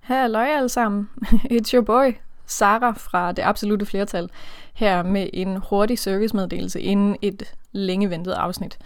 [0.00, 1.10] Halløj alle sammen.
[1.52, 2.12] It's your boy,
[2.46, 4.30] Sara fra Det Absolute Flertal,
[4.74, 8.78] her med en hurtig servicemeddelelse inden et længe ventet afsnit.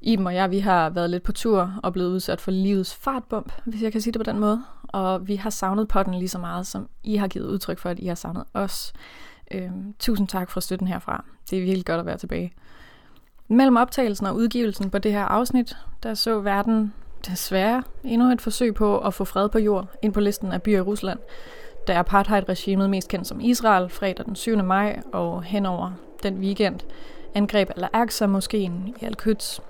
[0.00, 3.52] Iben og jeg, vi har været lidt på tur og blevet udsat for livets fartbump,
[3.64, 4.64] hvis jeg kan sige det på den måde.
[4.82, 7.98] Og vi har savnet potten lige så meget, som I har givet udtryk for, at
[7.98, 8.92] I har savnet os.
[9.50, 11.24] Øhm, tusind tak for støtten herfra.
[11.50, 12.52] Det er virkelig godt at være tilbage.
[13.48, 16.92] Mellem optagelsen og udgivelsen på det her afsnit, der så verden
[17.26, 20.78] desværre endnu et forsøg på at få fred på jord ind på listen af byer
[20.78, 21.18] i Rusland,
[21.86, 24.64] da apartheid-regimet mest kendt som Israel fredag den 7.
[24.64, 26.80] maj og henover den weekend
[27.34, 29.60] angreb Al-Aqsa-moskeen i Al-Quds,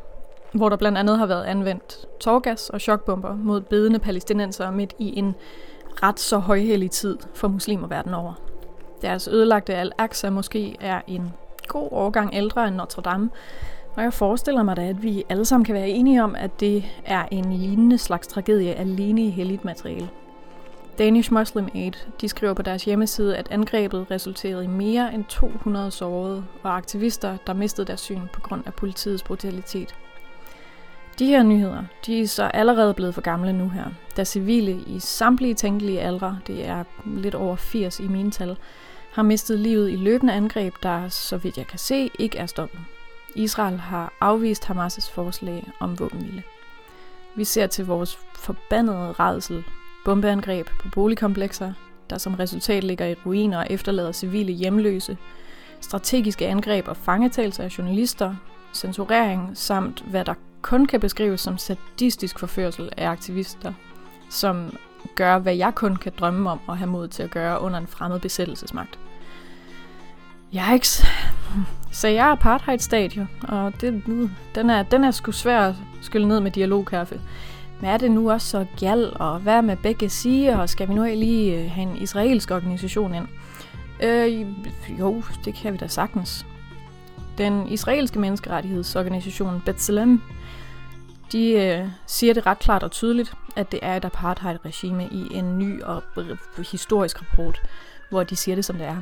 [0.53, 5.19] hvor der blandt andet har været anvendt torgas og chokbomber mod bedende palæstinenser midt i
[5.19, 5.35] en
[6.03, 8.33] ret så højhellig tid for muslimer verden over.
[9.03, 11.33] Deres ødelagte Al-Aqsa måske er en
[11.69, 13.31] god årgang ældre end Notre Dame,
[13.97, 16.85] og jeg forestiller mig da, at vi alle sammen kan være enige om, at det
[17.05, 20.09] er en lignende slags tragedie alene i helligt materiale.
[20.99, 25.91] Danish Muslim Aid de skriver på deres hjemmeside, at angrebet resulterede i mere end 200
[25.91, 29.95] sårede og aktivister, der mistede deres syn på grund af politiets brutalitet.
[31.19, 33.85] De her nyheder, de er så allerede blevet for gamle nu her,
[34.17, 38.57] da civile i samtlige tænkelige aldre, det er lidt over 80 i mine tal,
[39.13, 42.81] har mistet livet i løbende angreb, der, så vidt jeg kan se, ikke er stoppet.
[43.35, 46.43] Israel har afvist Hamas' forslag om våbenhvile.
[47.35, 49.65] Vi ser til vores forbandede redsel
[50.05, 51.73] bombeangreb på boligkomplekser,
[52.11, 55.17] der som resultat ligger i ruiner og efterlader civile hjemløse,
[55.81, 58.35] strategiske angreb og fangetagelse af journalister,
[58.75, 63.73] censurering samt hvad der kun kan beskrives som sadistisk forførsel af aktivister,
[64.31, 64.77] som
[65.15, 67.87] gør, hvad jeg kun kan drømme om at have mod til at gøre under en
[67.87, 68.99] fremmed besættelsesmagt.
[70.55, 71.05] Yikes.
[71.93, 74.03] Så jeg er apartheid-stat og det,
[74.55, 77.21] den, er, den er sgu svær at skylle ned med dialogkaffe.
[77.81, 80.95] Men er det nu også så gal, og hvad med begge sige, og skal vi
[80.95, 83.29] nu lige øh, have en israelsk organisation ind?
[84.03, 84.47] Øh,
[85.01, 86.47] jo, det kan vi da sagtens.
[87.39, 90.21] Den israelske menneskerettighedsorganisation B'Tselem,
[91.33, 95.59] de øh, siger det ret klart og tydeligt, at det er et apartheid-regime i en
[95.59, 96.03] ny og
[96.71, 97.63] historisk rapport,
[98.11, 98.97] hvor de siger det som det er.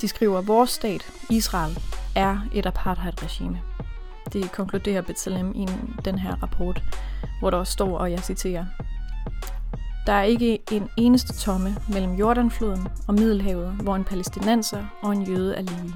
[0.00, 1.78] De skriver, vores stat, Israel,
[2.14, 3.60] er et apartheid-regime.
[4.32, 5.68] Det konkluderer B'Tselem i
[6.04, 6.82] den her rapport,
[7.40, 8.64] hvor der også står, og jeg citerer,
[10.06, 15.22] Der er ikke en eneste tomme mellem Jordanfloden og Middelhavet, hvor en palæstinenser og en
[15.22, 15.94] jøde er lige.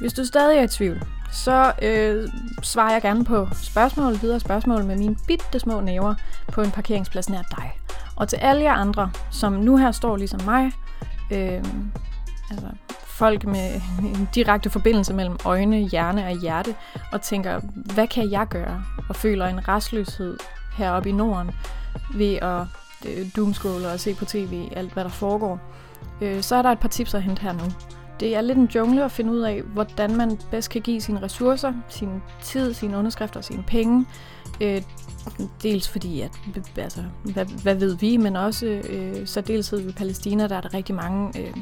[0.00, 1.02] Hvis du stadig er i tvivl,
[1.32, 2.28] så øh,
[2.62, 6.14] svarer jeg gerne på spørgsmål, videre spørgsmål med mine bitte små næver
[6.52, 7.72] på en parkeringsplads nær dig.
[8.16, 10.72] Og til alle jer andre, som nu her står ligesom mig,
[11.30, 11.64] øh,
[12.50, 12.66] altså
[13.06, 16.74] folk med en direkte forbindelse mellem øjne, hjerne og hjerte,
[17.12, 17.60] og tænker,
[17.94, 18.84] hvad kan jeg gøre?
[19.08, 20.36] Og føler en restløshed
[20.76, 21.50] heroppe i Norden
[22.14, 22.62] ved at
[23.06, 25.60] øh, doomscrolle og se på tv alt, hvad der foregår.
[26.20, 27.64] Øh, så er der et par tips at hente her nu.
[28.20, 31.22] Det er lidt en jungle at finde ud af, hvordan man bedst kan give sine
[31.22, 34.06] ressourcer, sin tid, sine underskrifter og sine penge.
[34.60, 34.82] Øh,
[35.62, 36.30] dels fordi, at
[36.76, 40.94] altså, hvad, hvad ved vi, men også øh, særdeleshed ved Palæstina, der er der rigtig
[40.94, 41.54] mange øh,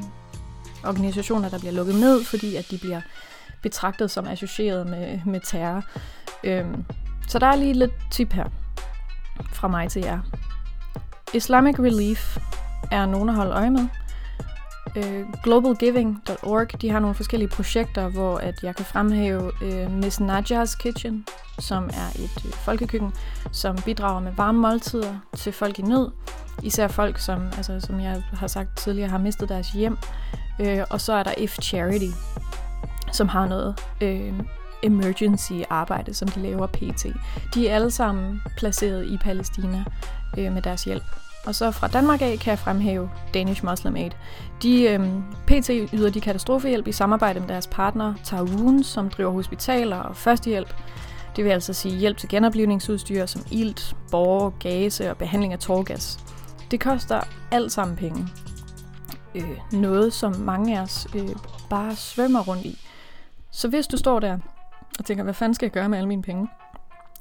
[0.85, 3.01] organisationer, der bliver lukket ned, fordi at de bliver
[3.63, 5.85] betragtet som associeret med, med terror.
[6.45, 6.85] Øhm,
[7.29, 8.45] så der er lige lidt tip her
[9.53, 10.19] fra mig til jer.
[11.35, 12.39] Islamic Relief
[12.91, 13.87] er nogen at holde øje med.
[14.97, 20.75] Øh, globalgiving.org, de har nogle forskellige projekter, hvor at jeg kan fremhæve øh, Miss Najas
[20.75, 21.27] Kitchen,
[21.59, 23.13] som er et øh, folkekøkken,
[23.53, 26.11] som bidrager med varme måltider til folk i nød.
[26.63, 29.99] Især folk, som, altså, som jeg har sagt tidligere, har mistet deres hjem.
[30.61, 32.11] Øh, og så er der If Charity,
[33.13, 34.33] som har noget øh,
[34.83, 37.07] emergency arbejde, som de laver pt.
[37.55, 39.85] De er alle sammen placeret i Palæstina
[40.39, 41.05] øh, med deres hjælp.
[41.47, 44.11] Og så fra Danmark af kan jeg fremhæve Danish Muslim Aid.
[44.63, 45.01] De øh,
[45.47, 45.71] pt.
[45.93, 50.75] yder de katastrofehjælp i samarbejde med deres partner Tarun, som driver hospitaler og førstehjælp.
[51.37, 56.19] Det vil altså sige hjælp til genoplivningsudstyr som ilt, borger, gase og behandling af torgas.
[56.71, 57.21] Det koster
[57.51, 58.29] alt sammen penge.
[59.35, 61.29] Øh, noget, som mange af os øh,
[61.71, 62.79] bare svømmer rundt i.
[63.51, 64.39] Så hvis du står der
[64.99, 66.49] og tænker, hvad fanden skal jeg gøre med alle mine penge,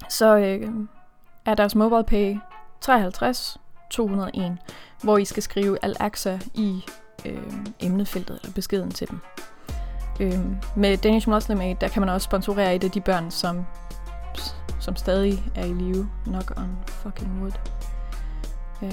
[0.09, 0.73] så øh,
[1.45, 2.35] er deres mobile pay
[2.81, 3.57] 53
[3.89, 4.57] 201,
[5.03, 6.83] hvor I skal skrive Al-Aqsa i
[7.25, 9.19] øh, emnefeltet eller beskeden til dem.
[10.19, 10.39] Øh,
[10.75, 13.65] med Danish Muslim Aid, der kan man også sponsorere et af de børn, som,
[14.79, 16.09] som stadig er i live.
[16.25, 17.76] Knock on fucking wood.
[18.81, 18.91] Øh,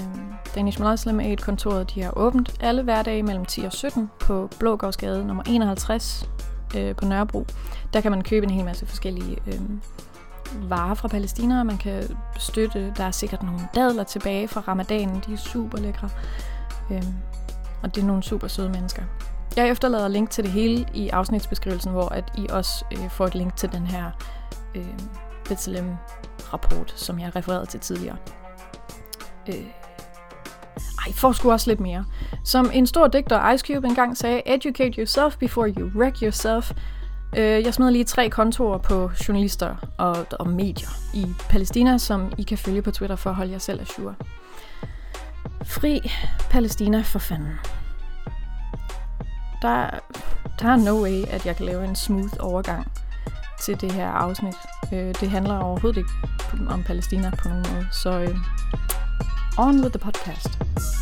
[0.55, 5.27] Danish Muslim Aid kontoret de har åbent alle hverdage mellem 10 og 17 på Blågårdsgade
[5.27, 6.29] nummer 51
[6.77, 7.45] øh, på Nørrebro.
[7.93, 9.59] Der kan man købe en hel masse forskellige øh,
[10.69, 12.93] varer fra Palæstina, man kan støtte.
[12.97, 16.09] Der er sikkert nogle dadler tilbage fra ramadanen, de er super lækre.
[16.91, 17.03] Øh,
[17.83, 19.03] og det er nogle super søde mennesker.
[19.55, 23.35] Jeg efterlader link til det hele i afsnitsbeskrivelsen, hvor at I også øh, får et
[23.35, 24.11] link til den her
[24.75, 24.99] øh,
[25.49, 28.17] Bethlehem-rapport, som jeg refererede til tidligere.
[29.47, 29.65] Øh,
[31.05, 32.05] ej, får sgu også lidt mere.
[32.43, 36.71] Som en stor digter, Ice Cube, engang sagde, Educate yourself before you wreck yourself.
[37.37, 42.43] Øh, jeg smed lige tre kontorer på journalister og, og medier i Palæstina, som I
[42.43, 44.15] kan følge på Twitter for at holde jer selv ajour.
[45.63, 46.11] Fri
[46.49, 47.59] Palæstina for fanden.
[49.61, 49.89] Der,
[50.59, 52.91] der er no way, at jeg kan lave en smooth overgang
[53.61, 54.55] til det her afsnit.
[54.93, 56.11] Øh, det handler overhovedet ikke
[56.69, 57.87] om Palæstina på nogen måde.
[57.91, 58.37] Så øh,
[59.57, 60.94] on with the podcast.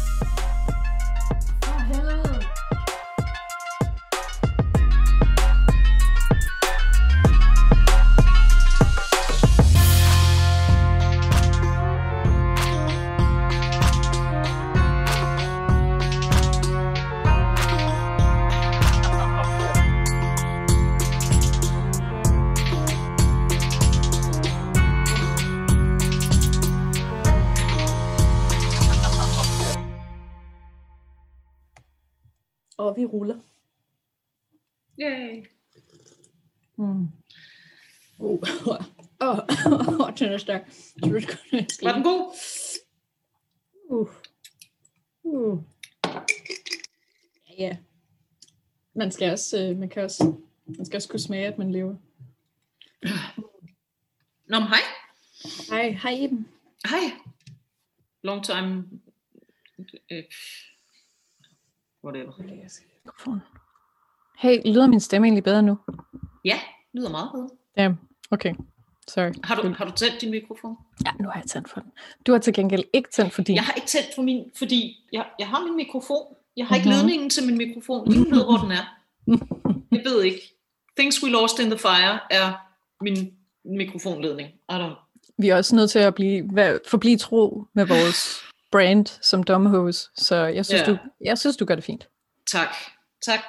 [47.63, 47.77] Ja.
[48.94, 51.95] Man skal også, øh, man kan også, man skal også kunne smage, at man lever.
[54.50, 54.80] Nå, men hej.
[55.69, 56.48] Hej, hej Iben.
[56.89, 57.12] Hej.
[58.21, 58.89] Long time.
[60.12, 60.24] Øh,
[62.04, 62.31] whatever.
[64.38, 65.77] Hey, lyder min stemme egentlig bedre nu?
[66.45, 66.59] Ja,
[66.94, 67.50] lyder meget bedre.
[67.77, 67.98] Damn,
[68.31, 68.56] okay.
[69.07, 69.31] Sorry.
[69.44, 70.77] Har du, har du tændt din mikrofon?
[71.06, 71.92] Ja, nu har jeg tændt for den.
[72.27, 73.56] Du har til gengæld ikke tændt for din.
[73.56, 76.36] Jeg har ikke tændt for min, fordi jeg, jeg har min mikrofon.
[76.58, 76.98] Jeg har ikke Mhm.
[76.98, 78.14] ledningen til min mikrofon.
[78.14, 78.98] Ingen ved, hvor den er.
[79.92, 80.42] Jeg ved ikke.
[80.98, 82.54] Things we lost in the fire er
[83.04, 83.34] min
[83.66, 84.50] mikrofonledning.
[84.50, 86.50] I don't Vi er også nødt til at blive,
[86.88, 88.40] forblive tro med vores
[88.72, 90.86] brand som domhose, så jeg synes, Ja.
[90.92, 92.08] du, jeg synes, du gør det fint.
[92.52, 92.76] Tak.
[93.26, 93.40] Tak.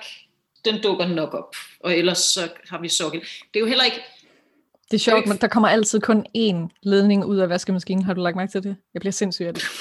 [0.64, 1.54] Den dukker nok op.
[1.80, 3.20] Og ellers så har vi sokkel.
[3.20, 4.00] Det er jo heller ikke...
[4.90, 8.04] Det er sjovt, ikke- men der kommer altid kun én ledning ud af vaskemaskinen.
[8.04, 8.76] Har du lagt mærke til det?
[8.94, 9.62] Jeg bliver sindssyg af det.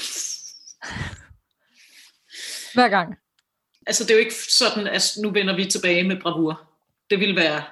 [2.74, 3.16] Hver gang.
[3.88, 6.70] Altså, det er jo ikke sådan, at nu vender vi tilbage med bravur.
[7.10, 7.64] Det vil være...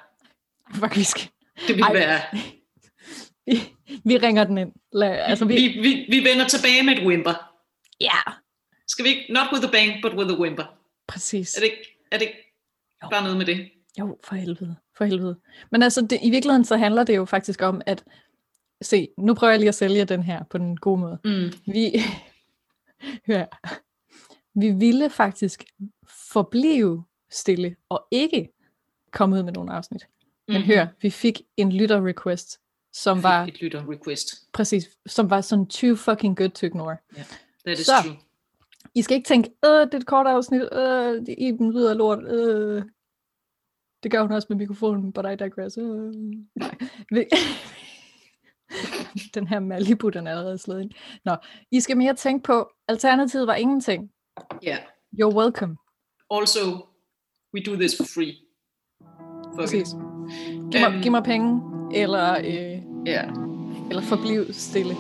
[1.04, 1.30] Skal.
[1.68, 1.94] Det vil Ej.
[1.94, 2.22] være
[3.46, 3.74] Vi,
[4.06, 4.72] vi ringer den ind.
[4.94, 7.54] Lad, altså, vi, vi, vi, vi vender tilbage med et whimper.
[8.02, 8.20] ja,
[8.88, 9.34] Skal vi ikke?
[9.34, 10.64] Not with a bang, but with a whimper.
[11.08, 11.56] præcis.
[11.56, 12.54] Er det ikke, er det ikke
[13.04, 13.10] Jo.
[13.10, 13.70] bare noget med det?
[14.00, 14.76] Jo, for helvede.
[14.98, 15.40] For helvede.
[15.72, 18.04] Men altså, det, i virkeligheden så handler det jo faktisk om, at
[18.82, 21.20] se, nu prøver jeg lige at sælge den her på den gode måde.
[21.26, 21.52] Mm.
[21.74, 21.92] Vi,
[23.28, 23.46] hør.
[24.56, 25.64] Vi ville faktisk
[26.32, 28.50] forblive stille og ikke
[29.12, 30.08] komme ud med nogle afsnit.
[30.48, 30.66] Men Mhm.
[30.66, 32.60] hør, vi fik en lytter request,
[32.94, 34.52] som var Et lytter request.
[34.54, 36.98] præcis, som var sådan too fucking good to ignore.
[37.66, 37.92] That is Så.
[38.04, 38.16] true.
[38.96, 42.84] I skal ikke tænke, øh, det er et kort afsnit, øh, Iben lyder lort, øh.
[44.04, 45.78] Det gør hun også med mikrofonen, but I digress.
[45.78, 46.14] Øh.
[46.56, 46.76] Nej.
[47.12, 47.28] Vi-
[49.34, 50.92] den her Malibu, den er allerede slået ind.
[51.26, 51.36] Nå,
[51.72, 54.12] I skal mere tænke på, alternativet var ingenting.
[54.64, 54.80] Yeah.
[55.20, 55.76] You're welcome.
[56.30, 56.62] Also,
[57.54, 58.34] we do this for free.
[59.54, 59.88] Fuck Præcis.
[60.72, 61.02] Giv mig, Øhm.
[61.02, 61.62] giv mig penge,
[61.94, 63.24] eller, øh, Ja.
[63.90, 64.96] eller forbliv stille.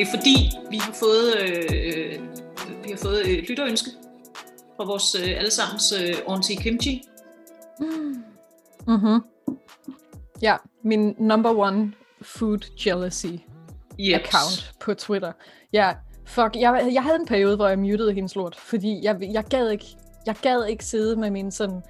[0.00, 2.20] Det er fordi, vi har fået, øh,
[2.84, 3.90] vi har fået et lytterønske
[4.76, 7.02] fra vores øh, allesammens øh, Auntie Kimchi.
[8.86, 9.20] Mm-hmm.
[10.42, 11.92] Ja, min number one
[12.22, 14.20] food jealousy Yep.
[14.20, 15.32] account på Twitter.
[15.72, 15.94] Ja,
[16.26, 19.70] fuck, jeg, jeg havde en periode, hvor jeg mutede hendes lort, fordi jeg, jeg gad
[19.70, 19.86] ikke,
[20.26, 21.82] jeg gad ikke sidde med min sådan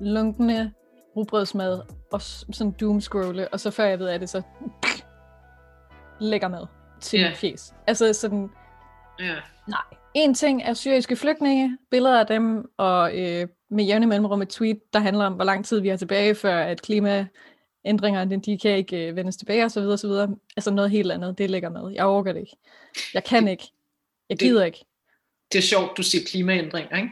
[0.00, 0.72] lunkende
[1.16, 1.80] rugbrødsmad
[2.12, 4.42] og sådan doomscrolle, og så før jeg ved af det, så
[6.20, 6.66] lægger mad
[7.04, 7.34] til yeah.
[7.36, 7.74] fjes.
[7.86, 8.50] Altså sådan,
[9.20, 9.34] Ja.
[9.68, 9.80] nej.
[10.14, 14.92] En ting er syriske flygtninge, billeder af dem, og øh, med jævne mellemrum et tweet,
[14.92, 19.08] der handler om, hvor lang tid vi har tilbage, før at klimaændringerne, de kan ikke
[19.08, 20.36] øh, vendes tilbage, så videre.
[20.56, 21.92] Altså noget helt andet, det ligger med.
[21.94, 22.56] Jeg overgår det ikke.
[23.14, 23.72] Jeg kan ikke.
[24.28, 24.84] Jeg Det- gider ikke.
[25.52, 27.10] Det er sjovt, du siger klimaændringer, ikke?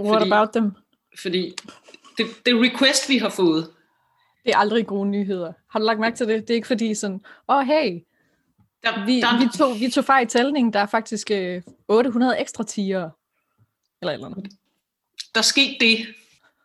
[0.00, 0.70] What fordi- about them?
[1.22, 1.54] Fordi
[2.18, 3.70] det, det request, vi har fået,
[4.48, 5.52] Det er aldrig gode nyheder.
[5.70, 6.42] Har du lagt mærke til det?
[6.42, 8.00] Det er ikke fordi sådan, åh oh, hey,
[8.82, 10.72] Der, vi, der, vi, tog, vi tog fejl i tælningen.
[10.72, 13.10] Der er faktisk øh, 800 ekstra tiger.
[14.02, 14.52] Eller eller andet.
[15.34, 16.06] der skete det,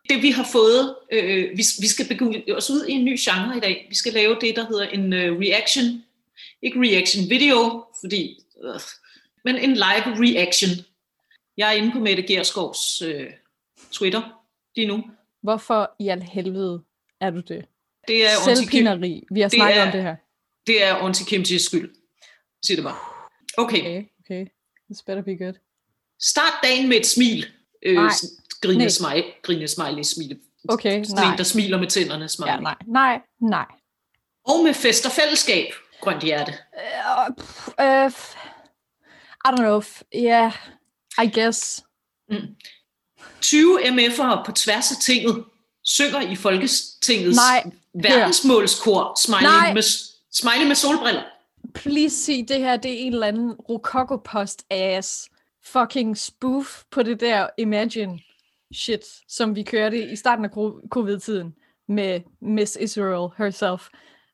[0.08, 3.56] det vi har fået, øh, vi, vi skal begive os ud i en ny genre
[3.56, 3.86] i dag.
[3.88, 6.04] Vi skal lave det, der hedder en øh, reaction.
[6.62, 8.80] Ikke reaction video, fordi, øh,
[9.44, 10.70] men en live reaction.
[11.56, 13.30] Jeg er inde på Mette Gerskovs øh,
[13.92, 14.44] Twitter
[14.76, 15.04] lige nu.
[15.42, 16.82] Hvorfor i al helvede
[17.20, 17.64] er du det?
[18.08, 19.22] Det er Onti Kim, Selvpineri.
[19.32, 20.16] Vi har snakket er- om det her.
[20.66, 21.94] det er Onti Kimchis skyld.
[22.66, 22.96] Sig det bare.
[23.58, 24.46] Okay, Okay, okay.
[24.90, 25.54] This better be good.
[26.20, 27.46] start dagen med et smil.
[27.82, 28.10] Øh, Nej.
[28.62, 30.40] grine, smile, grine smiley, smile.
[30.68, 31.32] Okay, Sådan nej.
[31.32, 32.52] en, der smiler med tænderne, smiley.
[32.52, 33.66] Ja, nej, nej, nej.
[34.46, 35.66] Og med fest og fællesskab,
[36.00, 36.52] grønt hjerte.
[37.18, 38.36] Uh, pff, uh, f-
[39.44, 39.82] I don't know.
[40.16, 40.52] Yeah,
[41.22, 41.84] I guess.
[43.40, 45.44] 20 MF'ere på tværs af tinget
[45.84, 49.74] synger i Folketingets Nej, verdensmålskor, smiley Nej.
[49.74, 49.82] med,
[50.32, 51.22] smiley med solbriller.
[51.74, 55.28] Please sig, det her det er en eller anden rococo-post-ass
[55.64, 58.20] fucking spoof på det der Imagine
[58.74, 61.54] shit, som vi kørte i starten af co- covid-tiden
[61.88, 63.88] med Miss Israel herself.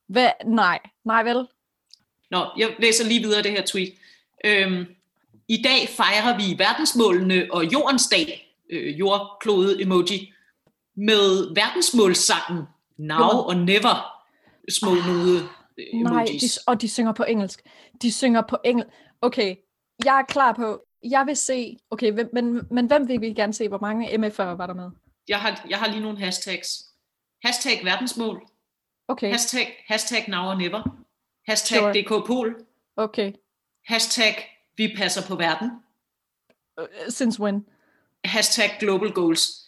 [0.08, 0.30] Hvad?
[0.46, 0.78] Nej.
[1.04, 1.46] Nej vel?
[2.30, 3.92] Nå, jeg læser lige videre det her tweet.
[4.44, 4.86] Øhm,
[5.48, 10.32] I dag fejrer vi verdensmålene og jordens dag, øh, jordklode emoji,
[11.06, 12.62] med verdensmålssangen
[12.98, 14.24] Now og Never,
[14.68, 15.40] små nude
[15.78, 16.54] øh, Nej, emojis.
[16.54, 17.62] de, og de synger på engelsk.
[18.02, 18.88] De synger på engelsk.
[19.20, 19.56] Okay,
[20.04, 23.54] jeg er klar på, jeg vil se, okay, hvem, men, men hvem vil vi gerne
[23.54, 23.68] se?
[23.68, 24.90] Hvor mange MF'er var der med?
[25.28, 26.68] Jeg, har, jeg har lige nogle hashtags.
[27.44, 28.42] Hashtag verdensmål,
[29.08, 30.82] Okay, hashtag, hashtag Now og Never,
[31.48, 31.92] hashtag Sure.
[32.20, 32.54] DK Pol,
[32.96, 33.32] okay.
[33.86, 34.34] hashtag
[34.76, 35.70] vi passer på verden,
[36.80, 37.64] Uh, since when?
[38.24, 39.59] hashtag global goals.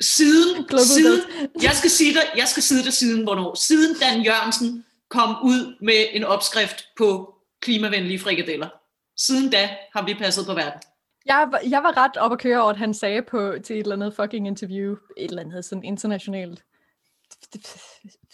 [0.00, 1.20] Siden, siden
[1.62, 3.54] jeg skal sige dig, jeg skal sige dig siden hvornår.
[3.54, 8.68] Siden Dan Jørgensen kom ud med en opskrift på klimavenlige frikadeller.
[9.16, 10.80] Siden da har vi passet på verden.
[11.26, 13.80] Jeg, var- jeg var ret op at køre over, at han sagde på, til et
[13.80, 16.62] eller andet fucking interview, et eller andet sådan internationalt,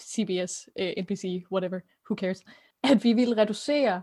[0.01, 2.43] CBS, uh, NBC, whatever, who cares,
[2.85, 4.03] at vi ville reducere,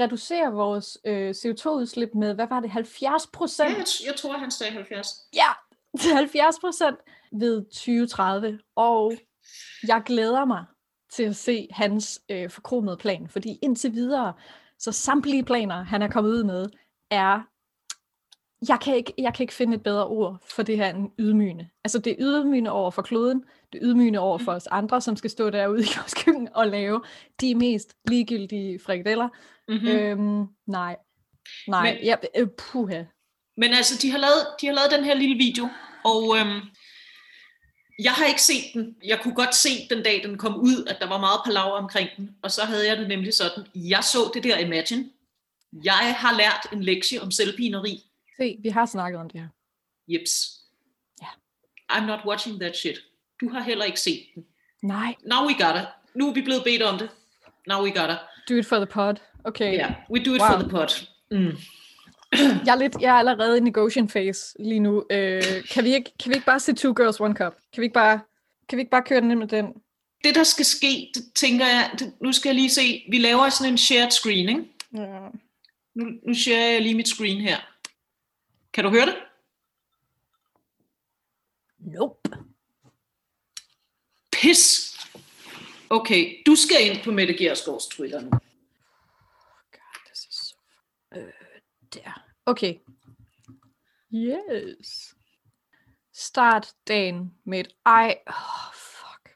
[0.00, 3.70] reducere vores øh, CO2-udslip med, hvad var det, 70 Ja, procent?
[3.78, 5.08] jeg, jeg tror, han sagde 70.
[5.34, 5.48] Ja,
[6.00, 6.98] til 70 procent
[7.32, 8.58] ved 2030.
[8.76, 9.12] Og
[9.88, 10.64] jeg glæder mig
[11.12, 14.32] til at se hans øh, forkromede plan, fordi indtil videre,
[14.78, 16.66] så samtlige planer, han er kommet ud med,
[17.10, 17.40] er,
[18.68, 21.68] jeg kan, ikke, jeg kan ikke finde et bedre ord for det her end ydmygende.
[21.84, 25.16] Altså det er ydmygende over for kloden, det er ydmygende over for os andre, som
[25.16, 27.02] skal stå derude i vores køkken og lave
[27.40, 29.28] de mest ligegyldige frikadeller.
[29.68, 29.88] Mm-hmm.
[29.88, 29.96] Mm.
[29.96, 30.96] Øhm, nej.
[31.68, 33.04] Nej, Men- ja, øh, puha.
[33.58, 35.68] Men altså, de har, lavet, de har lavet den her lille video,
[36.04, 36.60] og øhm,
[38.02, 38.96] jeg har ikke set den.
[39.04, 42.08] Jeg kunne godt se den dag, den kom ud, at der var meget palaver omkring
[42.16, 42.30] den.
[42.42, 45.10] Og så havde jeg det nemlig sådan, jeg så det der Imagine.
[45.84, 48.02] Jeg har lært en lektie om selvpineri.
[48.36, 49.48] Se, vi har snakket om det her.
[50.08, 50.32] Jeps.
[51.22, 51.26] Ja.
[51.92, 52.98] I'm not watching that shit.
[53.40, 54.44] Du har heller ikke set den.
[54.82, 55.88] Nej, Now we got it.
[56.14, 57.10] Nu er vi blevet bedt om det.
[57.66, 58.18] Now we got it.
[58.48, 59.14] do it for the pod.
[59.44, 59.74] Okay.
[59.74, 60.48] Yeah, we do it Wow.
[60.50, 61.08] for the pot.
[61.30, 61.56] Mm.
[62.32, 65.04] Jeg, er lidt, jeg er allerede i negotiation phase lige nu.
[65.10, 67.52] Øh, kan, vi ikke, kan vi ikke bare se Two Girls, One Cup?
[67.72, 68.20] Kan vi ikke bare,
[68.68, 69.66] kan vi ikke bare køre den ind med den?
[70.24, 73.48] Det, der skal ske, det tænker jeg, det, nu skal jeg lige se, vi laver
[73.48, 74.64] sådan en shared screen, ikke?
[74.94, 75.28] Ja.
[75.94, 77.58] Nu, nu share jeg lige mit screen her.
[78.72, 79.16] Kan du høre det?
[81.78, 82.38] Nope.
[84.32, 84.94] Pis!
[85.90, 88.30] Okay, du skal ind på Mette Gersgaards Twitter nu.
[88.30, 90.56] God, this is so...
[91.16, 91.32] Øh,
[91.94, 92.22] der.
[92.46, 92.74] Okay.
[94.14, 95.14] Yes.
[96.14, 98.18] Start dagen med et ej.
[98.26, 98.34] Oh,
[98.74, 99.28] fuck.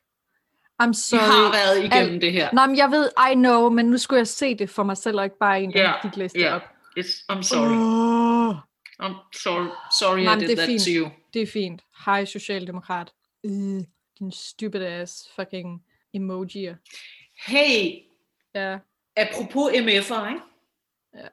[0.83, 1.21] I'm sorry.
[1.21, 2.53] har været igennem Al- det her.
[2.53, 5.19] Nej, men jeg ved, I know, men nu skulle jeg se det for mig selv,
[5.19, 6.63] og ikke bare en, der yeah, fik læst det op.
[6.99, 7.77] It's, I'm sorry.
[7.77, 8.55] Oh.
[9.03, 9.69] I'm sorry.
[10.01, 10.81] Sorry Nej, I did det er that fint.
[10.83, 11.11] to you.
[11.35, 11.83] Det er fint.
[12.07, 13.13] Hej, Socialdemokrat.
[13.45, 13.81] Øh,
[14.19, 15.83] din stupid ass fucking
[16.15, 16.77] emojier.
[17.47, 17.99] Hey,
[18.55, 18.79] Ja,
[19.17, 20.43] apropos MF'er, ikke?
[21.15, 21.29] Ja.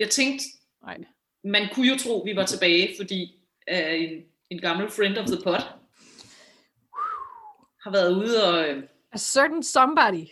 [0.00, 0.44] Jeg tænkte,
[0.82, 0.98] nej.
[1.44, 4.10] man kunne jo tro, vi var tilbage, fordi uh, en,
[4.50, 5.62] en gammel friend of the pot
[7.82, 8.76] har været ude og...
[8.76, 10.26] Uh, A certain somebody.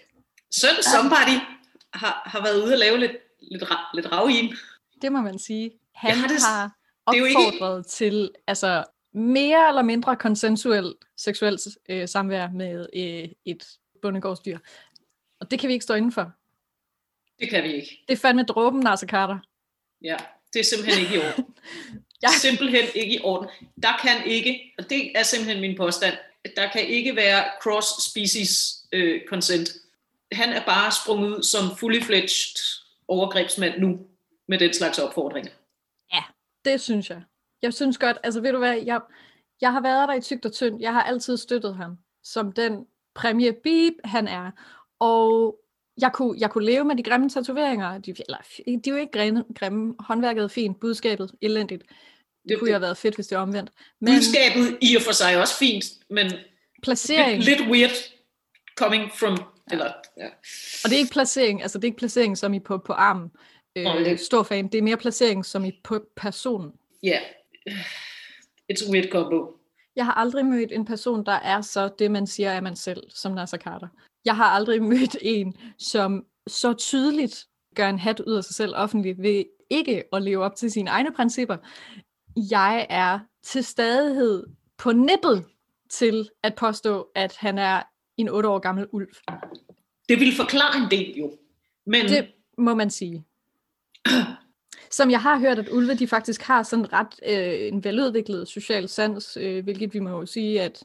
[0.51, 1.39] Søn Somebody
[1.95, 4.53] har, har været ude og lave lidt, lidt, lidt rav i
[5.03, 5.71] Det må man sige.
[5.95, 6.77] Han Ja, det- har
[7.11, 8.85] det er jo ikke- opfordret til altså,
[9.15, 11.59] mere eller mindre konsensuel seksuel
[11.89, 13.67] øh, samvær med øh, et
[14.03, 14.59] bundegårdsdyr.
[15.41, 16.33] Og det kan vi ikke stå indenfor.
[17.41, 18.05] Det kan vi ikke.
[18.09, 19.39] Det er fandme dråben, Nasser Carter.
[20.02, 20.17] Ja,
[20.52, 21.45] det er simpelthen ikke i orden.
[22.23, 22.28] Ja.
[22.28, 23.49] Simpelthen ikke i orden.
[23.83, 26.14] Der kan ikke, og det er simpelthen min påstand,
[26.57, 29.71] der kan ikke være cross-species øh, consent.
[30.33, 32.57] Han er bare sprunget ud som fully fledged
[33.09, 33.99] overgrebsmand nu
[34.49, 35.50] med den slags opfordringer.
[36.64, 37.23] Det synes jeg.
[37.62, 39.00] Jeg synes godt, altså ved du hvad, jeg,
[39.61, 40.83] jeg har været der i tygt og tyndt.
[40.83, 44.50] Jeg har altid støttet ham som den præmie beep, han er.
[45.00, 45.57] Og
[45.99, 47.99] jeg kunne, jeg kunne leve med de grimme tatoveringer.
[47.99, 49.95] De, eller, de er jo ikke grimme, grimme.
[49.99, 51.83] Håndværket er fint, budskabet elendigt.
[51.83, 53.71] Det, det kunne jo have været fedt, hvis det var omvendt.
[54.00, 56.33] Men Budskabet i og for sig er også fint, men
[56.83, 57.90] placering, lidt, lidt weird
[58.76, 59.38] coming from...
[59.71, 60.26] Eller, ja.
[60.85, 63.31] og det er ikke placering, altså det er ikke placering som i på, på armen.
[63.76, 64.69] Øh, stor fan.
[64.69, 66.73] Det er mere placering som i på personen.
[67.02, 67.19] ja.
[68.73, 69.59] It's a weird combo.
[69.97, 73.02] Jeg har aldrig mødt en person, der er så det, man siger er man selv,
[73.11, 73.88] som Nasser Carter.
[74.29, 78.73] Jeg har aldrig mødt en, som så tydeligt gør en hat ud af sig selv
[78.77, 81.57] offentligt ved ikke at leve op til sine egne principper.
[82.51, 85.45] Jeg er til stadighed på nippet
[85.91, 87.83] til at påstå, at han er
[88.17, 89.09] en 8 år gammel ulv.
[90.09, 91.33] Det vil forklare en del jo.
[91.87, 92.27] Men Det
[92.59, 93.25] må man sige.
[94.91, 98.89] Som jeg har hørt, at ulve de faktisk har sådan ret øh, en veludviklet social
[98.89, 100.85] sans, øh, hvilket vi må jo sige, at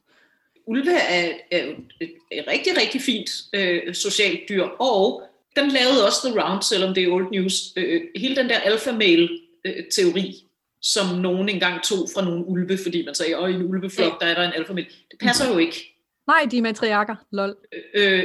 [0.65, 1.65] ulve er, er
[2.01, 5.23] et, et rigtig, rigtig fint øh, socialt dyr, og
[5.55, 7.73] den lavede også The Round, selvom det er old news.
[7.75, 10.45] Øh, hele den der alpha-male-teori,
[10.81, 14.27] som nogen engang tog fra nogle ulve, fordi man sagde, at i en ulveflok, der
[14.27, 14.87] er der en alpha-male.
[15.11, 15.95] Det passer jo ikke.
[16.27, 17.55] nej, de er matriarker, lol.
[17.93, 18.23] Øh,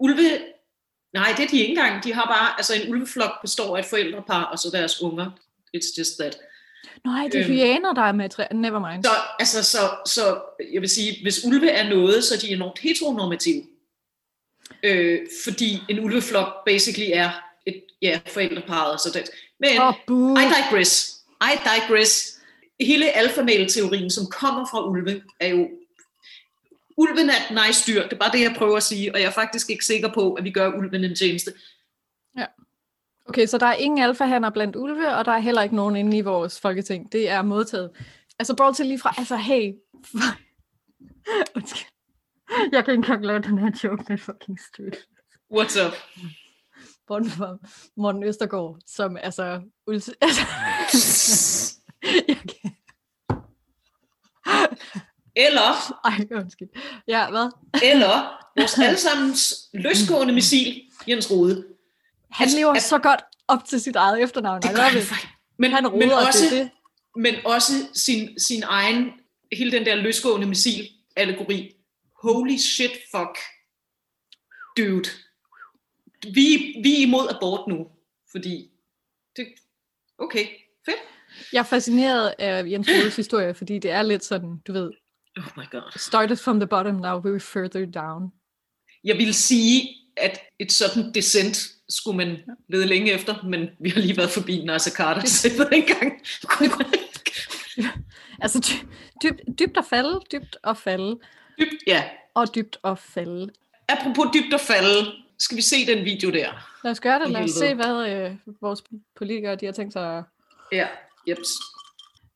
[0.00, 0.22] ulve,
[1.12, 2.04] nej, det er de ikke engang.
[2.04, 5.30] De har bare, altså en ulveflok består af et forældrepar, og så deres unger.
[5.76, 6.38] It's just that.
[7.04, 7.52] Nej, det er Øhm.
[7.52, 8.54] hyæner, der er matriarker.
[8.54, 9.04] Never mind.
[9.04, 10.40] Så, altså, så, så
[10.72, 13.62] jeg vil sige, hvis ulve er noget, så er de enormt heteronormative.
[14.82, 17.30] Øh, fordi en ulveflok basically er
[17.66, 19.00] et ja, forældreparet.
[19.00, 19.30] Så det.
[19.60, 19.94] Men oh.
[20.42, 21.20] I digress.
[21.42, 22.36] I digress.
[22.80, 25.68] Hele alfamale-teorien, som kommer fra ulve, er jo...
[26.96, 29.26] Ulven er et nice dyr, det er bare det, jeg prøver at sige, og jeg
[29.26, 31.52] er faktisk ikke sikker på, at vi gør ulven en tjeneste.
[33.30, 36.16] Okay, så der er ingen alfahander blandt ulve, og der er heller ikke nogen inde
[36.16, 37.12] i vores folketing.
[37.12, 37.90] Det er modtaget.
[38.38, 39.72] Altså, bortset til lige fra, altså, hey.
[41.56, 41.88] Undskyld.
[42.72, 44.96] Jeg kan ikke engang lave den her joke med fucking støt.
[45.54, 45.92] What's up?
[47.06, 47.56] Bortset fra
[47.96, 49.60] Morten Østergaard, som altså...
[49.90, 50.42] Ulti- altså
[52.28, 52.70] jeg kan...
[55.36, 56.68] Eller, Ej, undskyld.
[57.08, 57.50] Ja, hvad?
[57.82, 61.64] eller vores allesammens løsgående missil, Jens Rode.
[62.32, 64.62] Han Altså, lever at- så godt op til sit eget efternavn.
[64.62, 65.02] Det gør han.
[65.58, 66.70] Men, Han men roder, også, det det.
[67.16, 69.10] men også sin, sin egen,
[69.52, 71.72] hele den der løsgående missil-allegori.
[72.22, 73.38] Holy shit, fuck.
[74.76, 75.08] Dude.
[76.34, 77.86] Vi, vi er imod abort nu,
[78.32, 78.70] fordi
[79.36, 79.46] det,
[80.18, 80.46] okay,
[80.86, 80.96] fedt.
[81.52, 84.90] Jeg er fascineret af Jens Rodes historie, fordi det er lidt sådan, du ved,
[85.36, 85.98] Oh my god.
[85.98, 88.32] started from the bottom, now we're further down.
[89.04, 91.58] Jeg vil sige, at et sådan descent
[91.90, 92.36] skulle man
[92.68, 95.92] lede længe efter, men vi har lige været forbi Nasser Carter, så jeg ved ikke
[95.92, 96.12] engang.
[98.42, 98.86] Altså dy-
[99.22, 101.18] dybt, dybt at falde, dybt at falde,
[101.58, 102.04] Dybt, ja.
[102.34, 103.50] og dybt at falde.
[103.88, 106.48] Apropos dybt at falde, skal vi se den video der?
[106.84, 108.82] Lad os gøre det, lad os se, hvad øh, vores
[109.16, 110.22] politikere de har tænkt sig.
[110.72, 110.86] Ja,
[111.28, 111.48] jeps.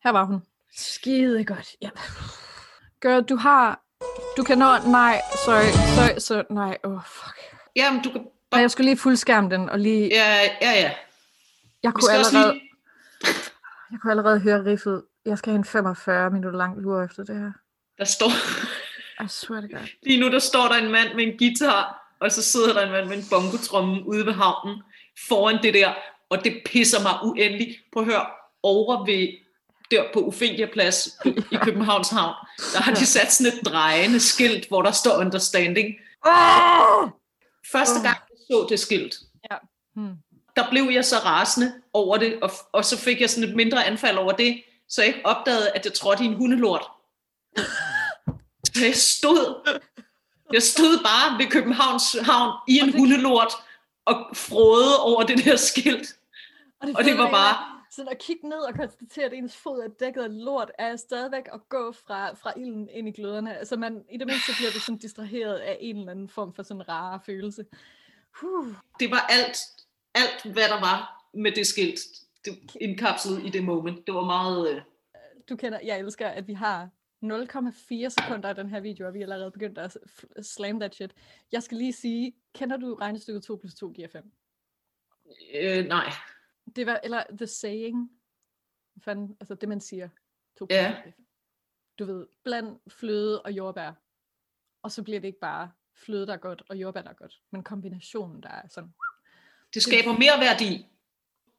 [0.03, 0.41] Her var hun.
[0.77, 1.75] Skide godt.
[1.81, 1.89] Ja.
[3.01, 3.81] Girl, du har...
[4.37, 4.77] Du kan nå...
[4.77, 7.37] Nej, sorry, sorry, så nej, åh, oh, fuck.
[7.75, 10.07] Jamen, du kan Og jeg skulle lige fuldskærme den, og lige...
[10.07, 10.91] Ja, ja, ja.
[11.83, 12.61] Jeg kunne, allerede, lige...
[13.91, 15.03] jeg kunne allerede høre riffet.
[15.25, 17.51] Jeg skal have en 45 minutter lang lur efter det her.
[17.97, 18.29] Der står...
[19.25, 19.87] I swear to God.
[20.03, 22.91] Lige nu, der står der en mand med en guitar, og så sidder der en
[22.91, 24.83] mand med en bongotromme ude ved havnen,
[25.27, 25.93] foran det der,
[26.29, 27.79] og det pisser mig uendeligt.
[27.93, 28.25] På at høre,
[28.63, 29.27] over ved
[29.91, 31.07] der på Ophelia Plads
[31.53, 32.33] i Københavns Havn,
[32.73, 35.95] der har de sat sådan et drejende skilt, hvor der står understanding.
[36.25, 37.09] Oh!
[37.71, 39.15] Første gang, så det skilt,
[39.95, 40.13] Hmm.
[40.55, 43.85] der blev jeg så rasende over det, og, og så fik jeg sådan et mindre
[43.85, 46.83] anfald over det, så jeg opdagede, at jeg trådte i en hundelort.
[48.65, 49.69] Så jeg stod,
[50.53, 53.51] jeg stod bare ved Københavns Havn i en Og det- hundelort,
[54.05, 56.07] og frode over det der skilt.
[56.81, 59.79] Og det fede var er, bare- Sådan at kigge ned og konstatere, at ens fod
[59.79, 63.57] er dækket af lort, er stadigvæk at gå fra, fra ilden ind i gløderne.
[63.57, 66.63] Altså man, i det mindste bliver du sådan distraheret af en eller anden form for
[66.63, 67.65] sådan rare følelse.
[68.41, 68.67] Huh.
[68.99, 69.57] Det var alt,
[70.13, 71.99] alt hvad der var med det skilt.
[72.45, 74.07] Det indkapslet i det moment.
[74.07, 74.75] Det var meget...
[74.75, 74.81] Øh,
[75.49, 76.89] Du kender, jeg elsker, at vi har
[77.23, 79.97] 0,4 sekunder af den her video, og vi er allerede begyndt at
[80.41, 81.13] slam that shit.
[81.51, 84.31] Jeg skal lige sige, kender du regnestykket 2 plus 2 giver 5?
[85.55, 86.05] øh, nej.
[86.75, 88.11] Det var, eller the saying,
[89.03, 90.09] fanden, altså det man siger.
[90.59, 90.87] 2 plus Ja.
[90.89, 91.13] 2 giver 5.
[91.99, 93.91] du ved, bland fløde og jordbær.
[94.81, 95.71] Og så bliver det ikke bare
[96.05, 98.89] fløde, der er godt, og jordbær, der er godt, men kombinationen, der er sådan...
[99.73, 100.85] Det skaber mere værdi,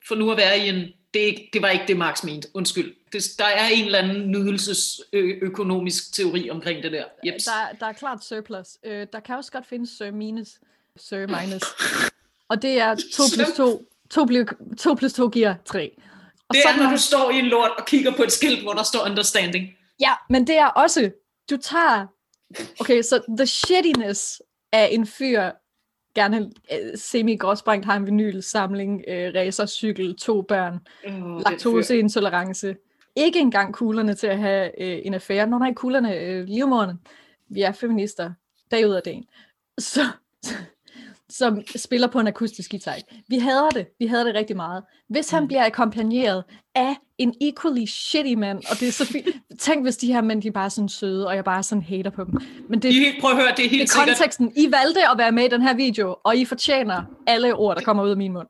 [0.08, 0.92] for nu at være i en...
[1.14, 2.48] Det, ikke, det var ikke det, Marx mente.
[2.54, 2.94] Undskyld.
[3.12, 7.04] Det, der er en eller anden nydelsesøkonomisk teori omkring det der.
[7.26, 7.44] Jeps.
[7.44, 8.66] Der, der er klart surplus.
[8.84, 10.48] Øh, der kan også godt findes sir minus.
[10.96, 11.62] Sir minus.
[12.50, 13.88] og det er 2 plus 2.
[14.10, 14.46] 2 plus
[14.78, 15.96] 2, plus 2 giver 3.
[16.48, 18.72] Og Det er, når du står i en lort og kigger på et skilt, hvor
[18.72, 19.68] der står understanding.
[20.00, 21.10] Ja, men det er også,
[21.50, 22.06] du tager,
[22.80, 25.50] okay, så the shittiness af en fyr,
[26.14, 32.76] gerne øh, semi-gråsprængt, har en vinylsamling, øh, racercykel, to børn, Oh, laktoseintolerance,
[33.16, 35.46] ikke engang kuglerne til at have øh, en affære.
[35.46, 36.98] Nå nej, kuglerne, øh, livmoderne.
[37.48, 38.32] Vi er feminister,
[38.70, 39.24] dag ud af dagen.
[39.78, 40.00] Så,
[41.30, 42.96] som spiller på en akustisk guitar.
[43.28, 43.86] Vi hader det.
[43.98, 44.82] Vi hader det rigtig meget.
[45.08, 45.46] Hvis han Mm.
[45.46, 49.26] bliver akkompagneret af en equally shitty mand, og det er så fint.
[49.60, 52.10] Tænk, hvis de her mænd, de er bare sådan søde, og jeg bare sådan hater
[52.10, 52.34] på dem.
[52.68, 54.06] Men det, I, prøv at høre, det er det helt sikkert.
[54.08, 54.52] konteksten.
[54.56, 57.82] I valgte at være med i den her video, og I fortjener alle ord, der
[57.82, 58.48] kommer ud af min mund.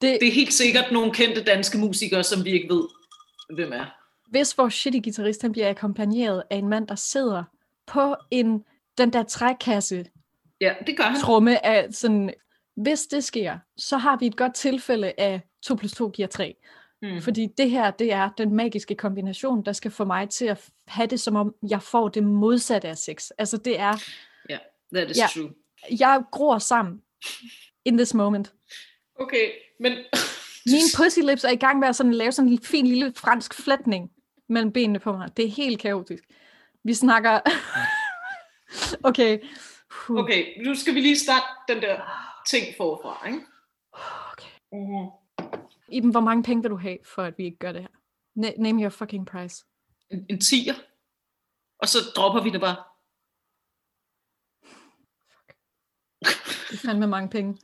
[0.00, 2.82] Det, Det er helt sikkert nogle kendte danske musikere, som vi ikke ved,
[3.54, 3.84] hvem er.
[4.30, 7.44] hvis vores shitty guitarist han bliver akkompagneret af en mand, der sidder
[7.86, 8.64] på en
[8.98, 10.04] den der trækasse
[10.60, 11.20] Ja, det gør han.
[11.20, 12.34] tromme af sådan,
[12.76, 16.54] hvis det sker, så har vi et godt tilfælde af 2 plus 2 giver 3.
[17.02, 17.22] Mm.
[17.22, 21.06] Fordi det her, det er den magiske kombination, der skal få mig til at have
[21.06, 23.30] det, som om jeg får det modsatte af sex.
[23.38, 23.92] Altså det er,
[24.94, 25.26] That is Ja.
[25.34, 25.50] true.
[26.00, 27.02] jeg gror sammen
[27.84, 28.52] in this moment.
[29.20, 29.92] Okay, men...
[30.66, 33.54] Mine pussy lips er i gang med at sådan lave sådan en fin lille fransk
[33.54, 34.10] flætning
[34.48, 35.28] mellem benene på mig.
[35.36, 36.24] Det er helt kaotisk.
[36.84, 37.40] Vi snakker...
[39.08, 39.38] okay.
[40.08, 42.00] Okay, nu skal vi lige starte den der
[42.46, 43.40] ting forfra, ikke?
[44.32, 44.48] okay.
[44.72, 45.10] Mm-hmm.
[45.88, 47.88] Iben, hvor mange penge vil du have, for at vi ikke gør det her?
[48.38, 49.64] Na- name your fucking price.
[50.10, 50.74] En, en tiger.
[51.78, 52.76] Og så dropper vi det bare.
[56.70, 57.60] Det er fandme mange penge.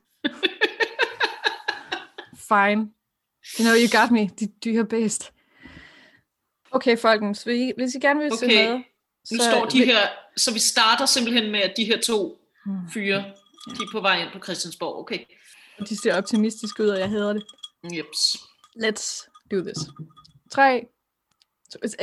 [2.49, 2.93] Fine.
[3.59, 4.29] You know, you got me.
[4.29, 5.33] De dyre bedst.
[6.71, 7.43] Okay, folkens.
[7.43, 8.83] Hvis I, hvis I gerne vil se Okay, med,
[9.31, 10.26] Nu så står de her...
[10.37, 12.91] Så vi starter simpelthen med, at de her to Hmm.
[12.95, 13.17] fyre,
[13.67, 14.99] de er på vej ind på Christiansborg.
[14.99, 15.19] Okay.
[15.89, 17.45] De ser optimistiske ud, og jeg hader det.
[17.97, 18.37] Jeps.
[18.85, 19.79] Let's do this.
[20.51, 20.87] 3.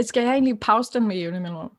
[0.05, 1.71] Skal jeg egentlig pause den med jævne mellemrum?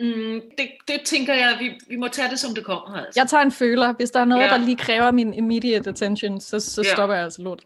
[0.00, 2.96] Mm, det, det tænker jeg, vi, vi må tage det, som det kommer.
[2.96, 3.20] Altså.
[3.20, 3.92] Jeg tager en føler.
[3.92, 4.48] Hvis der er noget, Ja.
[4.48, 6.92] der lige kræver min immediate attention, så, så Ja.
[6.94, 7.64] stopper jeg altså lort.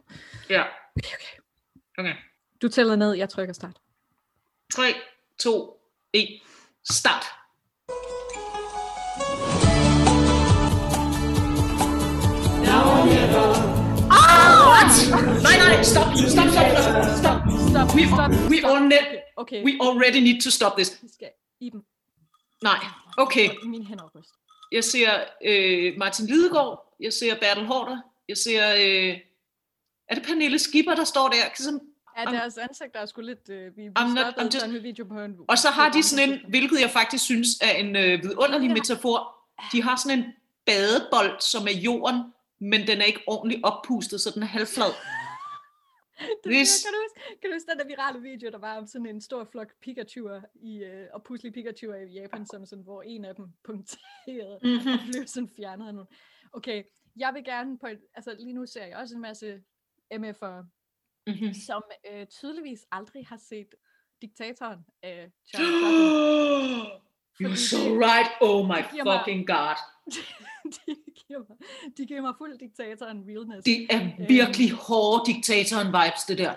[0.51, 0.63] Ja.
[0.97, 1.43] Okay, okay.
[1.99, 2.15] Okay.
[2.63, 3.77] Du tæller ned, jeg trykker start.
[4.73, 4.83] 3,
[5.41, 5.81] 2,
[6.13, 6.29] 1.
[6.91, 7.25] Start.
[15.47, 17.39] Nej, nej, stop, stop, stop, stop, stop.
[17.73, 19.07] Stop, We, stop, we, net,
[19.37, 20.99] Okay, we already need to stop this.
[21.03, 21.29] vi skal
[21.61, 21.83] i dem.
[22.63, 22.79] Nej,
[23.19, 23.49] okay.
[23.65, 24.31] Mine hænder ryst.
[24.73, 25.11] Jeg ser
[25.45, 28.73] øh, Martin Lidegaard, jeg ser Bertel Hårder, jeg ser...
[28.75, 29.19] Øh,
[30.09, 31.37] er det Pernille Skipper, der står der?
[31.55, 31.81] Sådan,
[32.19, 33.49] Ja, deres ansigter er sgu lidt...
[33.51, 35.33] Øh, vi vi I'm not- I'm just- med video på en...
[35.49, 38.73] og så har de sådan en, hvilket jeg faktisk synes er en øh, vidunderlig Ja.
[38.75, 39.35] metafor,
[39.73, 40.25] de har sådan en
[40.67, 42.23] badebold, som er jorden,
[42.61, 44.93] men den er ikke ordentligt oppustet, så den er halvflad.
[46.45, 48.87] Det, Hvis- kan, du huske, kan du huske den der virale video, der var om
[48.87, 53.03] sådan en stor flok Pikachu'er i, øh, og puslige Pikachu'er i Japan, som sådan, hvor
[53.03, 54.93] en af dem punkterede Mm-hmm.
[54.93, 56.09] og blev sådan fjernet af nogen.
[56.53, 56.83] Okay,
[57.17, 59.61] jeg vil gerne på et, altså lige nu ser jeg også en masse
[60.15, 60.65] MF'ere,
[61.27, 61.55] Mm-hmm.
[61.55, 63.69] som øh, tydeligvis aldrig har set
[64.23, 66.87] diktatoren af Chaplin.
[67.43, 68.31] You're so right.
[68.41, 69.77] Oh my fucking god.
[70.75, 71.59] de, giver mig,
[71.97, 73.65] de giver mig fuld diktatoren realness.
[73.65, 76.55] Det er virkelig hårde diktatoren vibes, det der.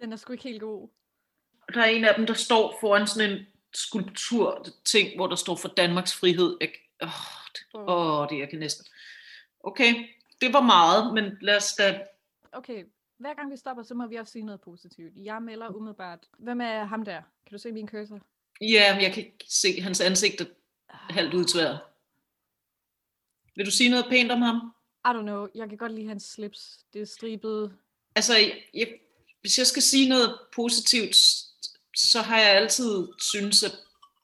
[0.00, 0.88] Den er sgu ikke helt god.
[1.74, 5.56] Der er en af dem, der står foran sådan en skulptur ting, hvor der står
[5.56, 6.56] for Danmarks frihed.
[6.60, 6.70] Jeg,
[7.02, 7.08] åh,
[7.54, 8.20] det, Åh.
[8.20, 8.86] åh, det jeg kan næsten.
[9.60, 9.94] Okay,
[10.40, 12.00] det var meget, men lad os da...
[12.52, 12.84] Okay,
[13.18, 15.12] hver gang vi stopper, så må vi også sige noget positivt.
[15.16, 16.18] Jeg melder umiddelbart.
[16.38, 17.22] Hvem er ham der?
[17.46, 18.20] Kan du se min cursor?
[18.60, 20.46] Ja, men jeg kan ikke se hans ansigt er
[20.88, 21.80] halvt udtværet.
[23.58, 24.56] Vil du sige noget pænt om ham?
[25.04, 25.46] I don't know.
[25.54, 26.78] Jeg kan godt lide hans slips.
[26.92, 27.72] Det er stribet.
[28.16, 28.32] Altså,
[28.74, 28.88] jeg,
[29.40, 31.16] hvis jeg skal sige noget positivt,
[31.96, 33.72] så har jeg altid synes at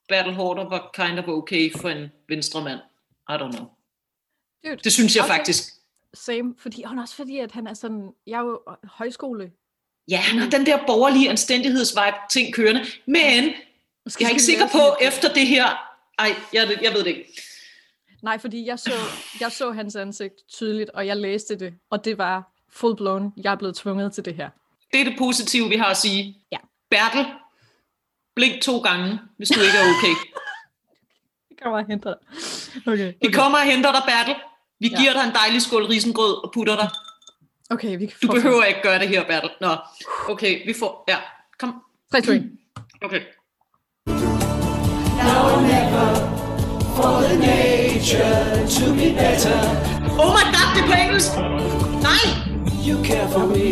[0.08, 2.80] Battle Horder var kind of okay for en venstre mand.
[3.28, 3.66] I don't know.
[4.64, 5.34] Dude, Det synes jeg Okay.
[5.36, 5.74] faktisk.
[6.14, 6.54] same.
[6.58, 8.12] Fordi, og også fordi, at han er sådan...
[8.26, 9.52] Jeg er jo øh, højskole.
[10.08, 13.52] Ja, han har den der borgerlige anstændighedsvibe ting kørende, men
[14.04, 15.64] Måske jeg er ikke sikker på efter det her...
[16.18, 17.40] Ej, jeg, jeg ved det ikke.
[18.24, 18.92] Nej, fordi jeg så,
[19.40, 21.74] jeg så hans ansigt tydeligt, og jeg læste det.
[21.90, 23.32] Og det var full blown.
[23.36, 24.50] Jeg er blevet tvunget til det her.
[24.92, 26.36] Det er det positive, vi har at sige.
[26.52, 26.56] Ja.
[26.90, 27.26] Bertel,
[28.36, 30.14] Blink to gange, hvis du ikke er okay.
[31.48, 32.92] Det kommer og henter dig.
[32.92, 34.34] Okay, Vi kommer og henter dig, Bertel.
[34.80, 34.98] Vi Ja.
[35.00, 36.88] giver dig en dejlig skål risengrød og putter dig.
[37.70, 39.50] okay vi kan Du behøver ikke gøre det her, Bertel.
[39.60, 39.76] Nå,
[40.28, 41.04] okay, vi får...
[41.08, 41.16] Ja,
[41.58, 41.82] kom.
[42.12, 42.50] 3, 2, 1.
[43.02, 43.20] Okay.
[50.22, 51.30] Oh my god, det er på engelsk!
[52.08, 52.26] Nej!
[52.88, 53.70] You care for me,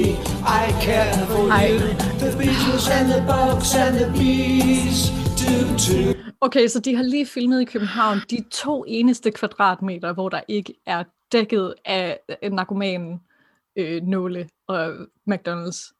[0.63, 1.71] I care for Ej.
[1.71, 1.79] you.
[2.19, 6.33] The Beatles and the Bugs and the Bees do too.
[6.41, 10.75] Okay, så de har lige filmet i København de to eneste kvadratmeter, hvor der ikke
[10.87, 13.21] er dækket af øh, narkomanen,
[13.79, 14.93] øh, nåle og
[15.31, 15.93] McDonald's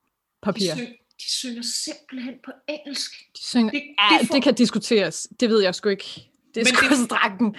[0.43, 0.61] papir.
[0.75, 0.89] De, syng,
[1.21, 3.11] de synger simpelthen på engelsk.
[3.37, 5.29] De synger, Det- ja, det får- det kan diskuteres.
[5.41, 6.29] Det ved jeg sgu ikke.
[6.55, 7.57] Det er Men sgu det- strækken.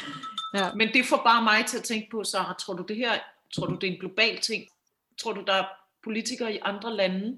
[0.54, 0.74] Ja.
[0.74, 3.12] Men det får bare mig til at tænke på, Sarah, tror du det her,
[3.54, 4.64] tror du det er en global ting?
[5.22, 5.66] Tror du der er
[6.04, 7.38] politikere i andre lande?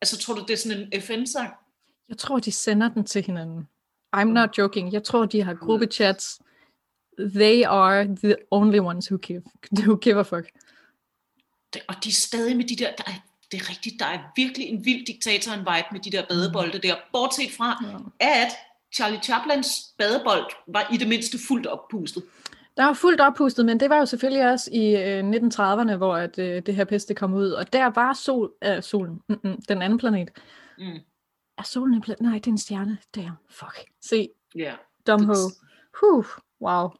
[0.00, 1.52] Altså tror du det er sådan en FN-sang?
[2.08, 3.68] Jeg tror, de sender den til hinanden.
[4.16, 4.92] I'm not joking.
[4.92, 6.40] Jeg tror, de har gruppechats.
[7.34, 9.42] They are the only ones who give,
[9.78, 10.50] who give a fuck.
[11.74, 13.14] Det, og de er stadig med de der, der er,
[13.52, 16.78] det er rigtigt, der er virkelig en vild diktator en vibe med de der badebolde
[16.78, 16.96] der.
[17.12, 17.84] Bortset fra,
[18.20, 18.42] Ja.
[18.42, 18.52] at
[18.94, 22.22] Charlie Chaplins badebold var i det mindste fuldt oppustet.
[22.76, 26.38] Der var fuldt oppustet, men det var jo selvfølgelig også i øh, 1930'erne, hvor at,
[26.38, 27.50] øh, det her peste kom ud.
[27.50, 30.28] Og der var sol, øh, solen, mm-mm, den anden planet.
[30.78, 30.98] Mm.
[31.58, 32.20] Er solen en planet?
[32.20, 32.98] Nej, det er en stjerne.
[33.16, 33.84] Damn, fuck.
[34.02, 34.74] Se, Ja.
[35.06, 35.34] dumho.
[36.00, 36.24] Huh,
[36.60, 36.90] wow.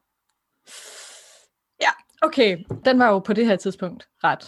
[1.81, 1.91] Ja,
[2.23, 2.59] okay.
[2.85, 4.45] Den var jo på det her tidspunkt ret,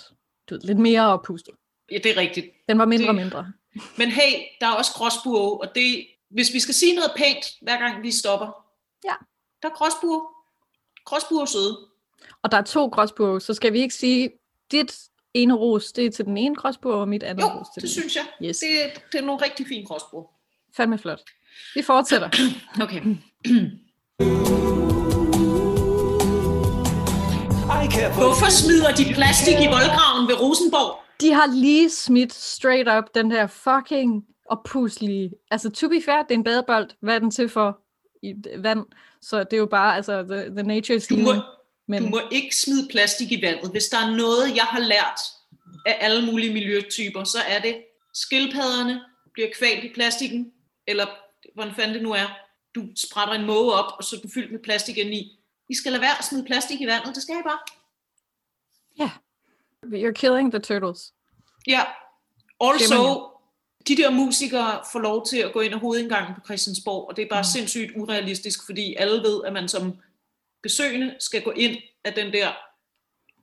[0.50, 1.54] du ved, lidt mere oppustet.
[1.92, 2.46] ja, det er rigtigt.
[2.68, 3.52] Den var mindre og mindre.
[3.98, 7.78] Men hey, der er også gråsbuer, og det, hvis vi skal sige noget pænt, hver
[7.78, 8.46] gang vi stopper,
[9.04, 9.12] Ja.
[9.62, 10.20] der er gråsbuer.
[11.04, 11.78] Gråsbuer er søde.
[12.42, 14.30] Og der er to gråsbuer, så skal vi ikke sige,
[14.72, 14.98] dit
[15.34, 17.82] ene ros, det er til den ene gråsbue, og mit andet Jo, ros til det
[17.82, 18.26] den synes jeg.
[18.48, 18.58] Yes.
[18.58, 18.68] Det,
[19.12, 20.24] det er nogle rigtig fine gråsbuer.
[20.76, 21.20] Fandme flot.
[21.74, 22.28] Vi fortsætter.
[22.82, 23.00] Okay.
[28.14, 30.98] Hvorfor smider de plastik i voldgraven ved Rosenborg?
[31.20, 35.32] De har lige smidt straight up den der fucking oppuslige...
[35.50, 36.90] Altså, to be fair, det er en badebold.
[37.00, 37.80] Hvad er den til for?
[38.22, 38.86] I vand.
[39.20, 41.32] Så det er jo bare, altså, the, the nature is Du må.
[41.88, 43.70] Men du må ikke smide plastik i vandet.
[43.70, 45.20] Hvis der er noget, jeg har lært
[45.86, 47.82] af alle mulige miljøtyper, så er det,
[48.14, 49.00] skildpadderne
[49.32, 50.52] bliver kvalt i plastikken,
[50.86, 51.06] eller
[51.54, 52.26] hvordan fanden det nu er.
[52.74, 55.38] Du sprætter en måge op, og så er den fyldt med plastik ind i.
[55.68, 57.14] I skal lade være at smide plastik i vandet.
[57.14, 57.58] Det skal I bare.
[59.82, 61.12] you're killing the turtles.
[61.66, 61.80] Ja.
[62.60, 63.16] Also, Simpelthen.
[63.88, 67.22] De der musikere får lov til at gå ind ad hovedindgangen på Christiansborg, og det
[67.22, 67.52] er bare mm.
[67.54, 69.96] sindssygt urealistisk, fordi alle ved, at man som
[70.62, 72.48] besøgende skal gå ind af den der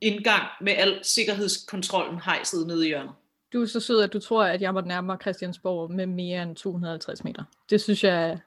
[0.01, 3.13] indgang med al sikkerhedskontrollen hejset nede i hjørnet.
[3.53, 6.55] Du er så sød, at du tror, at jeg må nærmere Christiansborg med mere end
[6.55, 7.43] 250 meter.
[7.69, 8.37] Det synes jeg er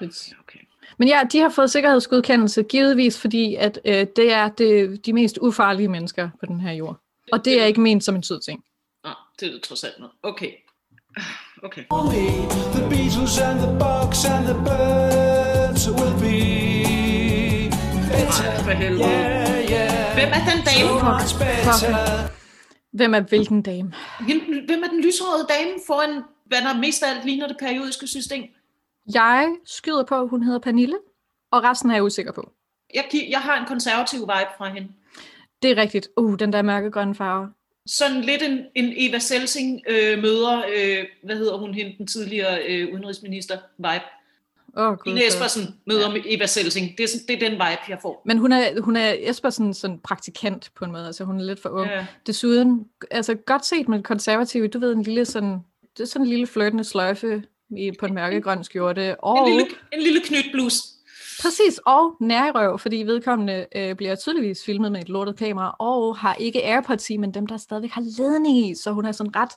[0.00, 0.32] lidt...
[0.40, 0.58] Okay.
[0.98, 5.38] Men ja, de har fået sikkerhedsgodkendelse, givetvis fordi, at øh, det er det, de mest
[5.38, 7.00] ufarlige mennesker på den her jord.
[7.32, 8.64] Og det er ikke ment som en sød ting.
[9.04, 10.12] Nå, det er det trods alt noget.
[10.22, 10.52] Okay.
[11.62, 11.84] Okay.
[12.76, 17.68] The Beatles and the Bugs and the Birds will be
[18.10, 18.50] better.
[18.50, 19.08] Ej, for helvede.
[19.08, 20.14] Yeah, yeah.
[20.14, 20.92] Hvem er den dame?
[21.12, 22.40] Much better.
[22.92, 23.92] Hvem er hvilken dame?
[24.66, 28.44] Hvem er den lyshårede dame foran, hvad der mest af alt ligner det periodiske system?
[29.14, 30.98] Jeg skyder på, at hun hedder Pernille,
[31.50, 32.52] og resten er jeg usikker på.
[32.94, 34.88] Jeg, jeg har en konservativ vibe fra hende.
[35.62, 36.08] Det er rigtigt.
[36.16, 37.48] Uh, den der mørkegrønne farve.
[37.90, 42.58] Sådan lidt en, en Eva Selsing øh, møder, øh, hvad hedder hun hende, den tidligere
[42.68, 44.04] øh, udenrigsminister, vibe.
[44.76, 45.12] Oh, gud.
[45.12, 46.22] Ine Espersen møder ja.
[46.26, 46.98] Eva Selsing.
[46.98, 48.22] Det er, det er den vibe, jeg får.
[48.24, 51.62] Men hun er, hun er Espersen sådan praktikant på en måde, altså hun er lidt
[51.62, 51.90] for ung.
[51.90, 52.06] Ja.
[52.26, 55.58] Desuden, altså godt set med konservative, du ved, en lille sådan,
[55.96, 57.42] det er sådan en lille flirtende sløjfe
[57.76, 59.20] i, på en mørkegrøn skjorte.
[59.20, 60.74] Og, En lille, en lille knytblus.
[61.40, 66.34] Præcis, og nærrøv, fordi vedkommende øh, bliver tydeligvis filmet med et lortet kamera, og har
[66.34, 69.50] ikke AirPods i, men dem, der stadigvæk har ledning i, så hun er sådan ret,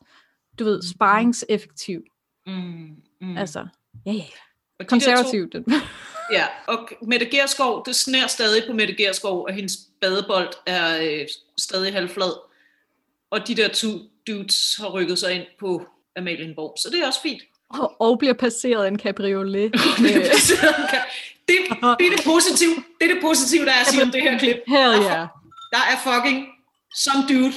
[0.60, 2.04] du ved, sparringseffektiv.
[2.46, 3.38] Mm, mm.
[3.38, 3.68] Altså,
[4.06, 4.24] ja, ja,
[4.80, 5.50] Og de.
[5.52, 5.64] Den.
[5.64, 5.72] To,
[6.32, 11.28] ja, og Mette Gerskov, det sner stadig på Mette Gerskov, og hendes badebold er øh,
[11.58, 12.34] stadig halvflad.
[13.30, 13.88] Og de der to
[14.28, 17.42] dudes har rykket sig ind på Amalienborg, så det er også fint.
[17.80, 19.74] Og, og bliver passeret en cabriolet.
[19.74, 19.82] det,
[21.48, 24.40] det, er det positive, det er det positive, der er at sige om det her
[24.40, 24.56] klip.
[24.68, 25.28] Hell yeah.
[25.72, 26.48] Der er fucking
[26.96, 27.54] some dude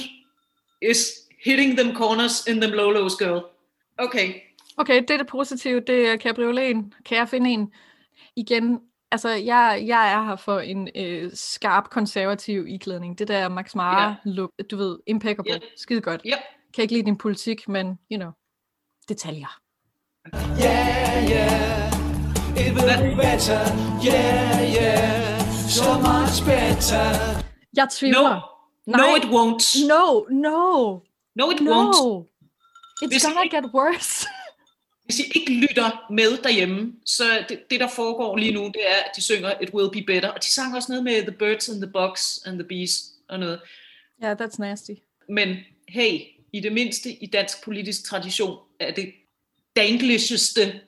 [0.81, 1.07] is
[1.45, 3.41] hitting them corners in them lolos girl.
[3.97, 4.33] Okay,
[4.79, 6.93] Okay, det er det positive, det er cabrioleten.
[7.05, 7.71] Kan jeg finde en?
[8.35, 8.79] Igen,
[9.11, 13.19] altså jeg, jeg er her for en øh, skarp konservativ iklædning.
[13.19, 15.61] Det der Max Mara look, du ved, impeccable, Yep.
[15.77, 16.21] skide godt.
[16.25, 16.37] Yep.
[16.73, 18.31] Kan ikke lide din politik, men, you know,
[19.09, 19.59] detaljer.
[20.33, 21.91] Yeah, yeah,
[22.57, 23.59] it will be better.
[24.03, 27.05] Yeah, yeah, so much better.
[27.75, 28.39] Jeg No, tvivler.
[28.85, 29.17] no Nej.
[29.17, 29.87] it won't.
[29.87, 31.01] No, no,
[31.35, 31.71] No it no.
[31.71, 32.25] won't.
[33.03, 34.27] It's Hvis gonna I- get worse.
[35.05, 38.95] Hvis I ikke lytter med derhjemme, så det, det der foregår lige nu, det er,
[39.05, 40.29] at de synger It Will Be Better.
[40.29, 43.39] Og de sang også noget med The Birds and the Bugs and the Bees og
[43.39, 43.59] noget.
[44.21, 44.91] Ja, yeah, that's nasty.
[45.29, 45.57] Men
[45.89, 46.19] hey,
[46.53, 49.11] i det mindste i dansk politisk tradition er det
[49.77, 50.81] danglisheste.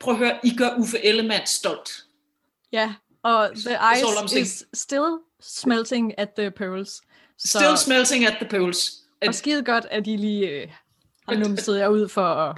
[0.00, 1.90] Prøv at høre, I gør Uffe Ellemann stolt.
[2.72, 2.92] Ja, yeah.
[3.22, 7.02] og the ice is still smelting at the pearls.
[7.38, 8.92] Så, Still smelting at the pearls.
[9.26, 10.68] og skide godt, at I lige øh,
[11.28, 12.56] har numset jer ud for at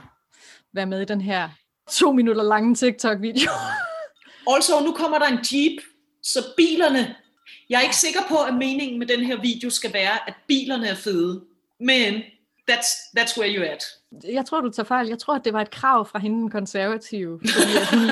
[0.73, 1.49] være med i den her
[1.91, 3.51] to minutter lange TikTok-video.
[4.55, 5.83] Also, nu kommer der en jeep,
[6.23, 7.17] så bilerne...
[7.71, 10.89] Jeg er ikke sikker på, at meningen med den her video skal være, at bilerne
[10.89, 11.45] er fede.
[11.81, 12.15] Men
[12.71, 13.85] that's, that's where you're at.
[14.25, 15.09] Jeg tror, du tager fejl.
[15.09, 17.41] Jeg tror, at det var et krav fra hende, den konservative.
[17.41, 18.11] Fordi hun,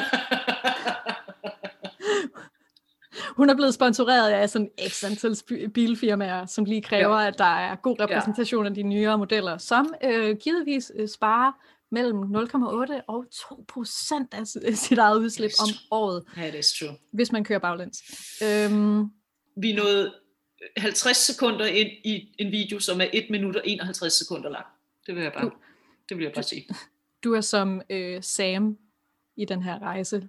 [3.36, 5.36] hun er blevet sponsoreret af sådan x antal
[5.74, 7.26] bilfirmaer, som lige kræver, ja.
[7.26, 11.52] at der er god repræsentation af de nyere modeller, som øh, givetvis øh, sparer
[11.90, 14.46] mellem 0,8 og 2 procent af
[14.86, 16.96] sit eget udslip om året, Ja, det er true.
[17.12, 17.98] hvis man kører baglæns.
[18.42, 19.04] Øhm,
[19.56, 20.14] Vi er nået
[20.76, 24.66] 50 sekunder ind i en video, som er 1 minut og 51 sekunder lang.
[25.06, 25.50] Det vil jeg bare,
[26.08, 26.68] det vil jeg bare sige.
[27.24, 28.76] du er som øh, Sam
[29.36, 30.28] i den her rejse,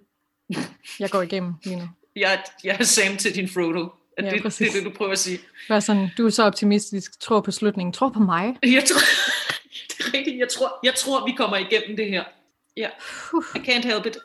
[1.00, 1.88] jeg går igennem lige nu.
[2.16, 3.88] Jeg, jeg er Sam til din Frodo.
[4.18, 4.68] Ja, det, det præcis.
[4.68, 5.38] er det, du prøver at sige.
[5.68, 8.56] Bare sådan, du er så optimistisk, tror på slutningen, tror på mig.
[8.62, 9.00] Jeg tror,
[9.88, 10.38] det er rigtigt.
[10.38, 12.24] Jeg tror, jeg tror, vi kommer igennem det her.
[12.76, 12.88] Ja,
[13.54, 14.16] I can't help it.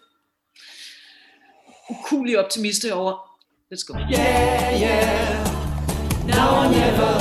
[1.90, 3.18] Ukulig optimist herovre.
[3.74, 3.94] Let's go.
[3.94, 5.46] Yeah, yeah,
[6.28, 7.14] now or never.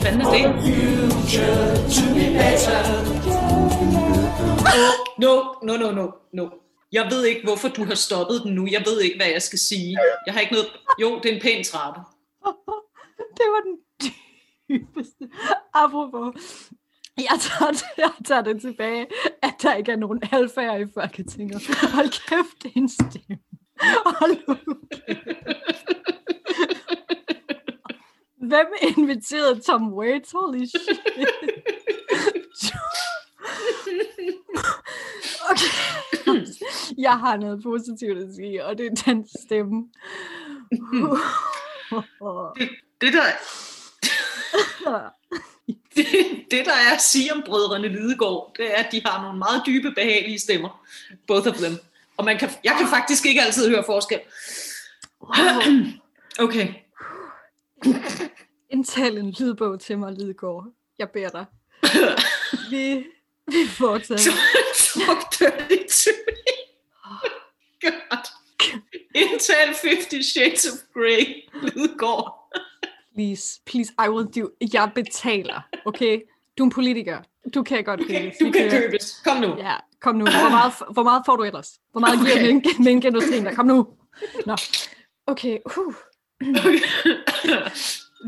[0.00, 0.44] Hvad er det?
[0.64, 3.19] Future to be better.
[5.18, 6.48] No, no, no, no, no.
[6.92, 8.66] Jeg ved ikke, hvorfor du har stoppet den nu.
[8.70, 9.98] Jeg ved ikke, hvad jeg skal sige.
[10.26, 10.68] Jeg har ikke noget...
[11.00, 12.00] Jo, det er en pæn trappe.
[13.38, 13.78] Det var den
[14.68, 15.28] dybeste.
[15.74, 16.34] Apropos,
[17.16, 19.06] jeg tager, jeg tager det tilbage,
[19.42, 21.62] at der ikke er nogen alfager i Folketinget.
[21.94, 23.38] Hold kæft, det er en stemme.
[24.04, 24.56] Hold nu.
[28.48, 30.32] Hvem inviterede Tom Waits?
[30.32, 31.00] Holy shit.
[35.50, 36.46] Okay.
[36.98, 39.88] Jeg har noget positivt at sige, og det er den stemme.
[43.00, 43.22] Det der,
[45.96, 46.06] det,
[46.50, 49.62] det, der er at sige om brødrene Lidegaard, det er, at de har nogle meget
[49.66, 50.86] dybe, behagelige stemmer.
[51.26, 51.72] Both of them.
[52.16, 54.20] Og man kan, jeg kan faktisk ikke altid høre forskel.
[56.38, 56.74] Okay.
[58.70, 60.66] Indtal en lydbog til mig, Lidegaard.
[60.98, 61.44] Jeg beder dig.
[62.70, 63.04] Vi,
[63.50, 64.24] vi fortsætter.
[64.94, 66.46] Talk dirty to me.
[67.80, 68.24] God.
[69.14, 71.24] Indtal 50 Shades of Grey.
[71.62, 72.34] Lidegaard.
[73.14, 74.50] Please, please, I will do.
[74.72, 76.20] Jeg betaler, okay?
[76.58, 77.18] Du er en politiker.
[77.54, 78.00] Du kan godt.
[78.00, 79.20] Okay, du kan købes.
[79.24, 79.56] Kom nu.
[79.58, 80.24] Ja, kom nu.
[80.24, 81.70] Hvor meget, hvor meget får du ellers?
[81.92, 82.56] Hvor meget giver Okay.
[82.56, 82.70] okay.
[82.78, 83.54] minkindustrien der?
[83.54, 83.86] Kom nu.
[84.46, 84.56] Nå.
[85.26, 85.94] Okay, uh.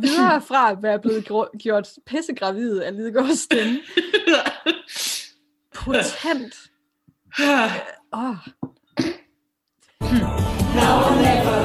[0.03, 3.79] Videre fra at være blevet gjort pissegravid af Lidegaards stemme.
[5.85, 6.71] Potent.
[7.41, 7.73] Åh,
[8.13, 8.45] ah.
[10.75, 11.61] Now or never.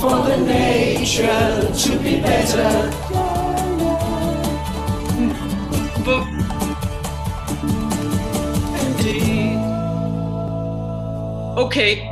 [0.00, 2.90] For the nature to be better.
[8.80, 9.58] Indeed.
[11.58, 12.06] Okay,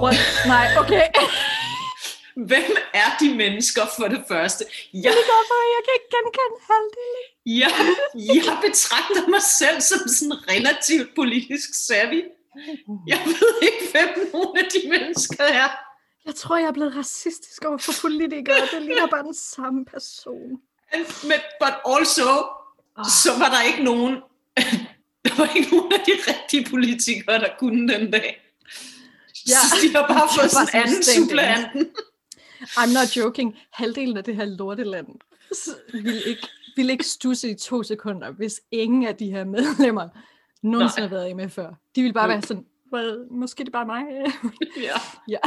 [0.00, 0.16] what?
[0.46, 1.10] my okay.
[2.46, 4.64] hvem er de mennesker for det første?
[4.94, 7.24] Jeg, Det er derfor, jeg kan ikke genkende halvdelen.
[7.62, 7.72] jeg,
[8.46, 12.22] jeg betragter mig selv som sådan relativt politisk savvy.
[13.06, 15.68] Jeg ved ikke, hvem nogen af de mennesker er.
[16.26, 18.60] Jeg tror, jeg er blevet racistisk over for politikere.
[18.72, 20.50] Det ligner bare den samme person.
[21.22, 22.28] Men, but also,
[23.22, 24.14] så var der ikke nogen,
[25.24, 28.40] der var ikke nogen af de rigtige politikere, der kunne den dag.
[29.48, 29.54] Ja.
[29.70, 31.88] Så de har bare fået sådan sådan anden suppleanten.
[32.60, 33.58] I'm not joking.
[33.70, 35.06] Halvdelen af det her lorteland
[35.92, 40.08] ville ikke, ville ikke stusse i to sekunder, hvis ingen af de her medlemmer
[40.62, 41.74] nogensinde har været med før.
[41.96, 42.30] De ville bare Jo.
[42.32, 44.04] være sådan, well, måske det er bare mig.
[44.76, 44.92] Ja,
[45.34, 45.38] ja.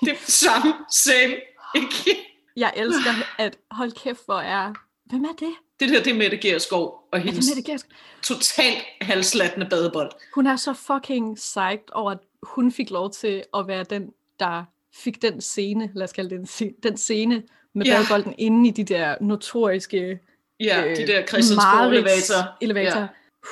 [0.00, 1.34] det er samme, same.
[1.74, 2.18] Ikke?
[2.56, 4.72] Jeg elsker, at hold kæft, hvor er...
[5.04, 5.54] Hvem er det?
[5.80, 7.86] Det der, det er Mette Gerskov og hendes Mette Gersk?
[8.22, 10.10] totalt halslattende badebold.
[10.34, 14.10] Hun er så fucking psyched over, at hun fik lov til at være den,
[14.40, 17.42] der fik den scene, lad os kalde det en den scene
[17.74, 17.96] med Ja.
[17.98, 20.18] badbolden inde i de der notoriske
[20.60, 22.56] Ja, øh, de der Christiansborg-elevatorer.
[22.60, 22.90] elevator.
[22.98, 23.00] Ja.
[23.00, 23.06] Ja.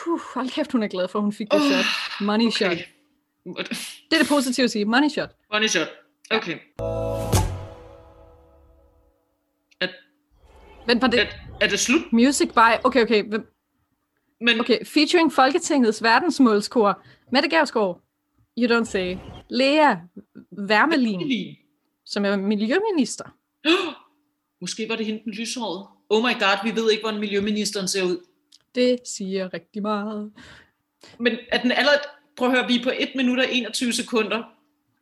[0.04, 1.84] Puh, hold kæft, hun er glad for, at hun fik det shot.
[2.26, 2.50] Money Okay.
[2.52, 2.76] shot.
[4.10, 4.84] Det er det positive at sige.
[4.84, 5.28] Money shot.
[5.52, 5.88] Money shot.
[6.30, 6.58] Okay.
[9.80, 9.88] Er,
[10.86, 11.20] Vent på det.
[11.20, 11.26] er,
[11.60, 12.12] er det slut?
[12.12, 12.70] Music by...
[12.84, 13.22] Okay, okay.
[13.28, 13.46] hvem-
[14.40, 17.02] Men Okay, featuring Folketingets verdensmålskor.
[17.32, 18.00] Mette Gavsgaard.
[18.60, 19.16] You don't say.
[19.50, 19.94] Lea
[20.58, 21.56] Wermelin,
[22.06, 23.24] som er miljøminister.
[24.60, 25.86] Måske var det hende den lyshårede.
[26.10, 28.16] Oh my god, vi ved ikke, hvordan miljøministeren ser ud.
[28.74, 30.32] Det siger rigtig meget.
[31.18, 32.00] Men er den allerede...
[32.36, 34.42] Prøv at høre, vi er på 1 minut og 21 sekunder.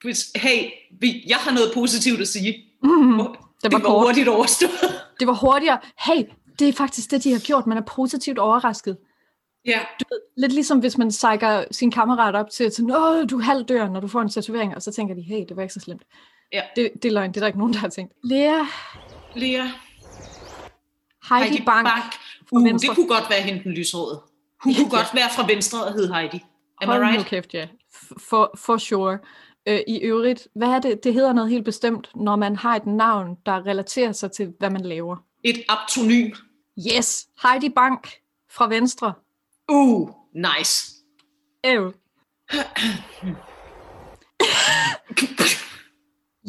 [0.02, 2.64] Hvis, hey, vi, jeg har noget positivt at sige.
[2.82, 4.72] Mm, det det var hurtigt overstået.
[5.20, 5.78] Det var hurtigere.
[5.98, 6.24] Hey,
[6.58, 7.66] det er faktisk det, de har gjort.
[7.66, 8.96] Man er positivt overrasket.
[9.64, 9.80] Ja,
[10.36, 14.08] Lidt ligesom hvis man sækker sin kammerat op til, til Åh, du halvdør, når du
[14.08, 16.02] får en tatovering, og så tænker de, hey, det var ikke så slemt.
[16.52, 16.62] Ja.
[16.76, 18.12] Det, det er løgn, det er der ikke nogen, der har tænkt.
[18.24, 18.64] Lea
[19.36, 19.66] Lea,
[21.28, 21.88] Heidi, Heidi Bank.
[21.88, 22.14] Bank.
[22.52, 22.88] Uh, Venstre.
[22.88, 24.20] det kunne godt være hende den lyshårede.
[24.64, 24.96] Hun Ja, kunne ja.
[24.96, 26.44] godt være fra Venstre og hed Heidi.
[26.80, 27.26] Am I Hold nu right?
[27.26, 27.68] kæft, ja.
[28.18, 29.18] For, for sure.
[29.68, 31.04] Øh, I øvrigt, hvad er det?
[31.04, 34.70] Det hedder noget helt bestemt, når man har et navn, der relaterer sig til, hvad
[34.70, 35.16] man laver.
[35.44, 36.30] Et aptonym.
[36.96, 38.08] Yes, Heidi Bank
[38.50, 39.12] fra Venstre.
[39.68, 40.94] Uh, nice.
[41.64, 41.92] Ew.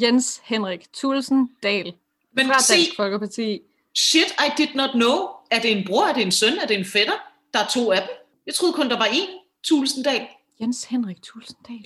[0.02, 1.94] Jens Henrik Thulesen Dahl
[2.34, 3.62] Men fra se, Dansk Folkeparti.
[3.96, 5.28] shit I did not know.
[5.52, 7.14] Er det en bror, er det en søn, er det en fætter?
[7.54, 8.10] Der er to af dem.
[8.46, 10.28] Jeg troede kun, der var én Tulsendal.
[10.62, 11.86] Jens Henrik Thulesen Dahl.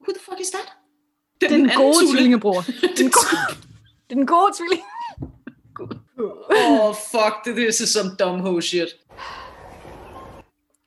[0.00, 0.72] Who the fuck is that?
[1.40, 2.64] Den anden gode tvillingebror.
[2.98, 3.56] Den gode,
[4.10, 4.82] den gode tvilling.
[6.50, 8.88] Oh, fuck, this is some dumb ho shit.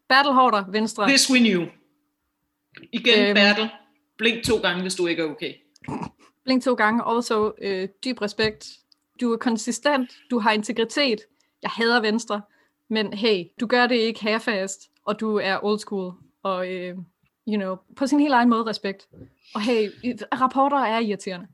[0.09, 1.07] Bertel Hårder, Venstre.
[1.07, 1.65] This we knew.
[2.91, 3.35] Igen, Øhm.
[3.35, 3.69] Bertel.
[4.17, 5.53] Blink to gange, hvis du ikke er okay.
[6.43, 7.03] Blink to gange.
[7.03, 8.67] Også øh, dyb respekt.
[9.21, 10.11] Du er konsistent.
[10.31, 11.19] Du har integritet.
[11.61, 12.41] Jeg hader Venstre.
[12.89, 14.89] Men hey, du gør det ikke half-fast.
[15.05, 16.13] Og du er old school.
[16.43, 16.95] Og øh,
[17.47, 19.07] you know, på sin helt egen måde respekt.
[19.55, 19.89] Og hey,
[20.41, 21.47] rapporter er irriterende.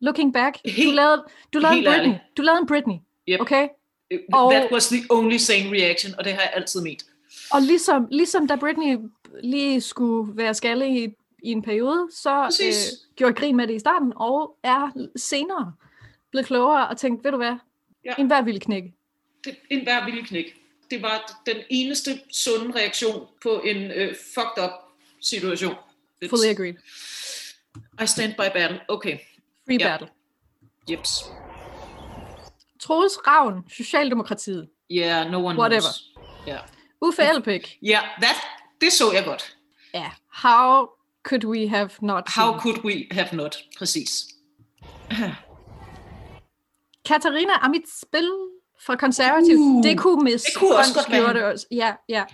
[0.00, 2.04] Looking back, du Helt- lavede, du lavede en Britney.
[2.04, 2.18] ærligt.
[2.36, 2.96] Du lavede en Britney.
[3.28, 3.40] Yep.
[3.40, 3.68] Okay?
[4.32, 4.44] Og...
[4.44, 7.04] Og- That was the only sane reaction, og det har jeg altid ment.
[7.52, 8.98] Og ligesom, ligesom da Britney
[9.42, 11.04] lige skulle være skalle i,
[11.42, 12.88] i en periode, så Præcis.
[12.92, 15.72] øh, gjorde jeg grin med det i starten, og er senere
[16.30, 17.56] blevet klogere og tænkt, ved du hvad,
[18.04, 18.14] Ja.
[18.18, 18.94] en hver ville knække.
[19.44, 20.44] Det, en hver vilje knæk.
[20.90, 24.70] Det var den eneste sunde reaktion på en øh, fucked up
[25.22, 25.72] situation.
[26.24, 26.74] It's- Fully agreed.
[28.02, 28.80] I stand by battle.
[28.88, 29.18] Okay.
[29.66, 29.88] Free Ja.
[29.88, 30.08] battle.
[30.90, 31.10] Jeps.
[32.80, 34.68] Troels Ravn, Socialdemokratiet.
[34.90, 35.80] Yeah, no one Whatever.
[35.80, 36.48] knows.
[36.48, 36.60] Yeah.
[37.00, 37.78] Uffe Elbæk.
[37.82, 38.36] Ja, that,
[38.80, 39.56] det så jeg godt.
[39.94, 40.10] Ja.
[40.32, 40.88] How
[41.22, 42.60] could we have not How seen?
[42.60, 43.56] could we have not?
[43.78, 44.26] Præcis.
[47.08, 48.30] Katarina Amitsbøl
[48.86, 49.56] fra Konservativ.
[49.58, 51.66] Uh, det kunne Miss det kunne også godt være skjorte også.
[51.70, 52.24] Ja, ja.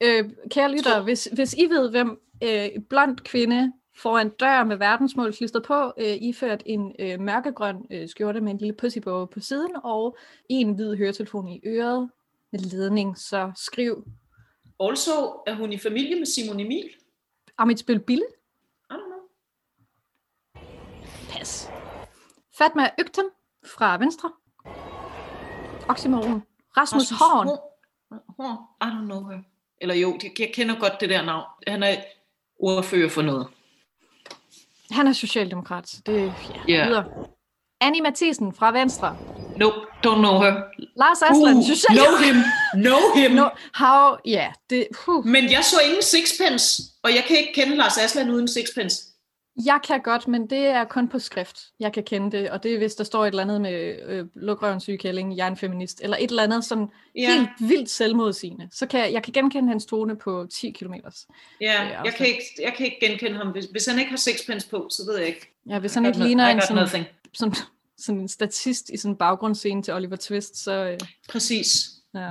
[0.00, 5.32] Øh, kære lyttere, hvis, hvis I ved, hvem øh, blond kvinde foran dør med verdensmål
[5.32, 9.70] klistret på, øh, iført en øh, mørkegrøn øh, skjorte med en lille pussybow på siden,
[9.84, 10.16] og
[10.48, 12.10] en hvid høretelefon i øret
[12.52, 14.04] med ledning, så skriv
[14.80, 16.90] Also, er hun i familie med Simon Emil?
[17.58, 18.24] Amitsbøl Bille.
[18.90, 19.20] I don't know.
[21.30, 21.68] Pas.
[22.58, 23.24] Fatma Øgten
[23.66, 24.32] fra Venstre.
[25.88, 26.42] Oxymoron.
[26.76, 27.46] Rasmus Horn.
[28.10, 28.58] Horn.
[28.82, 29.38] I don't know her.
[29.80, 31.44] Eller jo, jeg- kender godt det der navn.
[31.66, 31.96] Han er
[32.58, 33.46] ordfører for noget.
[34.90, 36.00] Han er socialdemokrat.
[36.06, 36.32] Det, ja,
[36.68, 36.84] Ja.
[36.86, 37.26] videre.
[37.82, 39.16] Annie Mathisen fra Venstre.
[39.56, 39.76] Nope,
[40.06, 40.54] don't know her.
[40.96, 41.96] Lars Aslan, Uh, social...
[41.98, 42.36] know him,
[42.74, 43.30] know him.
[43.30, 45.26] No, how, ja, det, huh.
[45.26, 48.96] Men jeg så ingen sixpence, og jeg kan ikke kende Lars Aslan uden sixpence.
[49.66, 52.50] Jeg kan godt, men det er kun på skrift, jeg kan kende det.
[52.50, 55.50] Og det er, hvis der står et eller andet med øh, lukrøven sygekælling, jeg er
[55.50, 57.30] en feminist, eller et eller andet sådan Ja.
[57.32, 58.68] helt vildt selvmodsigende.
[58.72, 60.92] Så kan jeg, jeg kan genkende hans tone på 10 km.
[61.60, 63.46] Ja, Ja, jeg kan, ikke, jeg kan ikke genkende ham.
[63.48, 65.54] Hvis, hvis han ikke har sixpence på, så ved jeg ikke.
[65.68, 67.04] Ja, hvis han ikke no- ligner en sådan,
[67.40, 67.56] nothing.
[67.98, 71.90] sådan, en statist i sådan en baggrundsscene til Oliver Twist, så øh, Præcis.
[72.14, 72.30] ja.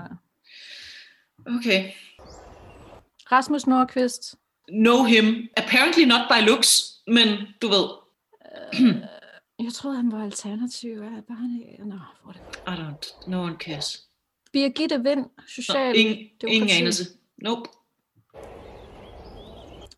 [1.46, 1.92] Okay.
[3.32, 4.36] Rasmus Nordqvist,
[4.68, 5.48] Know him.
[5.58, 7.28] Apparently not by looks, men
[7.62, 7.86] du ved.
[9.66, 10.92] jeg troede, han var alternativ.
[10.92, 12.42] Ja, bare han, nå, hvor det?
[12.68, 14.08] I don't, no one cares.
[14.54, 16.72] Birgitte Vind, Nå, social ingen, ingen demokrati.
[16.80, 17.04] anelse.
[17.42, 17.70] Nope.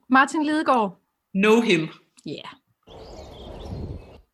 [0.10, 0.98] Martin Lidegaard,
[1.34, 1.90] Know him.
[2.26, 2.32] ja.
[2.32, 2.50] Yeah.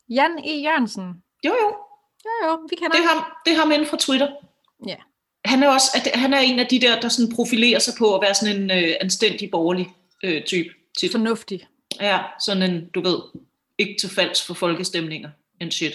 [0.10, 0.62] Jan E.
[0.64, 1.04] Jørgensen,
[1.46, 1.76] Jo, jo.
[2.26, 4.28] jo jo, vi kender Det er ham, det er ham inde fra Twitter.
[4.88, 4.96] Ja.
[5.46, 8.16] Han er også at han er en af de der, der sådan profilerer sig på
[8.16, 9.88] at være sådan en øh, anstændig borgerlig
[10.24, 10.70] øh, type.
[11.00, 11.12] Tit.
[11.12, 11.68] fornuftig.
[12.02, 13.20] Ja, sådan en, du ved,
[13.78, 15.30] ikke til falds for folkestemninger
[15.62, 15.94] and shit.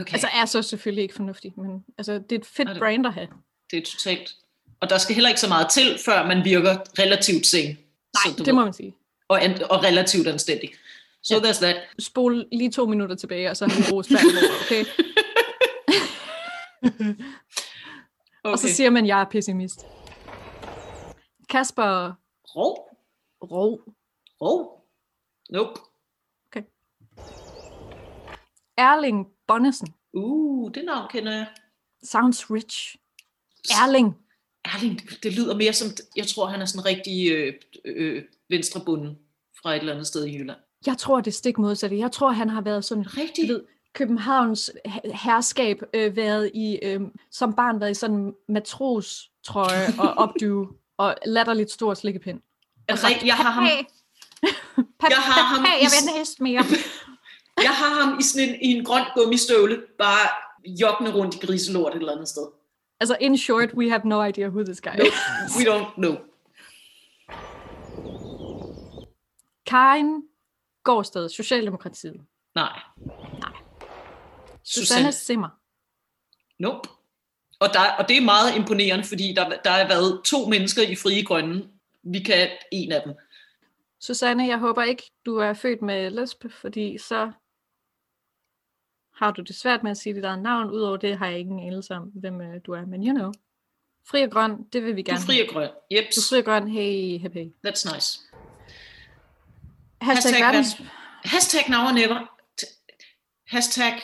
[0.00, 2.80] Okay, Altså er så selvfølgelig ikke fornuftig, men altså, det er et fedt Er det-
[2.80, 3.28] brand at have.
[3.70, 4.30] det er totalt
[4.80, 7.66] Og der skal heller ikke så meget til, før man virker relativt sen.
[7.66, 7.76] Nej,
[8.36, 8.94] Så det må ved, man sige.
[9.28, 9.40] og,
[9.70, 10.70] og relativt anstændig.
[11.22, 11.40] So Ja.
[11.40, 11.76] there's that.
[11.98, 14.84] Spol lige to minutter tilbage, og så har vi ros bagover, okay?
[16.84, 17.14] Okay.
[18.44, 19.86] Og så siger man, at jeg er pessimist.
[21.50, 22.12] Kasper
[22.56, 22.88] Rov.
[23.42, 23.80] Rov.
[24.42, 24.86] Rov.
[25.50, 25.80] Nope.
[28.76, 29.88] Erling Bonnesen.
[30.12, 31.46] Uh, det navn kender jeg.
[32.02, 32.96] Sounds rich.
[33.82, 34.14] Erling.
[34.64, 37.54] Erling, det lyder mere som, jeg tror, han er sådan en rigtig øh,
[37.84, 39.18] øh, venstrebunden
[39.62, 40.58] fra et eller andet sted i Jylland.
[40.86, 41.98] Jeg tror, det er stik modsatte.
[41.98, 43.48] Jeg tror, han har været sådan, Rigtig?
[43.48, 43.62] du ved,
[43.92, 47.00] Københavns he- herskab øh, været i, øh,
[47.30, 50.68] som barn været i sådan en matrostrøje og opdue
[50.98, 52.40] og latterligt stor slikkepind.
[52.88, 53.26] Det rigtigt?
[53.26, 56.64] Jeg har ham, Jeg har ham jeg vil en hest mere.
[57.62, 60.28] jeg har ham i sådan en, i en grøn gummistøvle, bare
[60.80, 62.46] joggende rundt i griselort et eller andet sted.
[63.00, 65.56] altså, in short, we have no idea who this guy No, is.
[65.58, 66.14] we don't know.
[69.66, 70.22] Karin
[70.90, 72.20] Gårdsted, Socialdemokratiet.
[72.54, 72.80] Nej.
[73.40, 73.52] Nej.
[74.64, 75.12] Susanne.
[75.12, 75.48] Simmer.
[76.58, 76.88] Nope.
[77.60, 80.94] Og, der, og det er meget imponerende, fordi der, der har været to mennesker i
[80.94, 81.68] Frie Grønne.
[82.02, 83.14] Vi kan en af dem.
[84.00, 87.32] Susanne, jeg håber ikke, du er født med lesb, fordi så
[89.14, 90.70] har du det svært med at sige dit eget navn.
[90.70, 92.86] Udover det har jeg ingen anelse om, hvem øh, du er.
[92.86, 93.32] Men you know.
[94.06, 95.70] Fri og grøn, det vil vi Du er gerne fri og grøn.
[95.92, 96.04] Yep.
[96.14, 97.44] Du er fri og grøn, hey, happy.
[97.66, 98.29] That's nice.
[100.00, 100.82] Hashtag, Hashtag verdens,
[101.24, 102.20] Hashtag now or never.
[103.52, 104.00] Hashtag,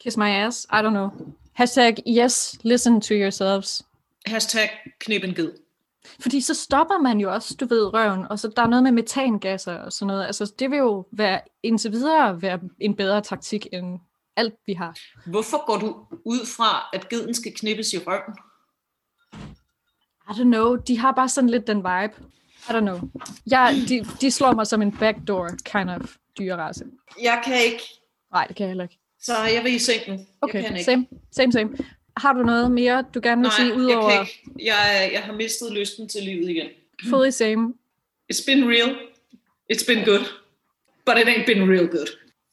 [0.00, 1.10] kiss my ass, I don't know.
[1.52, 3.82] Hashtag yes, listen to yourselves.
[4.26, 4.70] hashtag
[5.00, 5.52] knip en ged.
[6.20, 8.92] Fordi så stopper man jo også, du ved, røven, og så der er noget med
[8.92, 10.26] metangasser og sådan noget.
[10.26, 14.00] Altså, det vil jo være, indtil videre være en bedre taktik end
[14.36, 14.98] alt, vi har.
[15.26, 18.36] Hvorfor går du ud fra, at geden skal knippes i røven?
[20.30, 22.14] I don't know, de har bare sådan lidt den vibe.
[22.68, 23.00] I don't know.
[23.46, 26.84] Jeg, de, de slår mig som en backdoor kind of dyrerace.
[27.22, 27.82] Jeg kan ikke,
[28.32, 28.98] Nej, det kan jeg heller ikke.
[29.20, 30.18] så jeg vil i sengen.
[30.18, 30.84] jeg Okay, kan ikke.
[30.84, 31.70] same, same, same.
[32.16, 34.42] Har du noget mere, du gerne vil Nej, sige, jeg udover ikke.
[34.58, 36.66] Jeg, jeg har mistet lysten til livet igen.
[37.08, 37.74] fully same?
[38.32, 38.96] It's been real.
[39.72, 40.24] It's been good.
[41.06, 42.06] But it ain't been real good.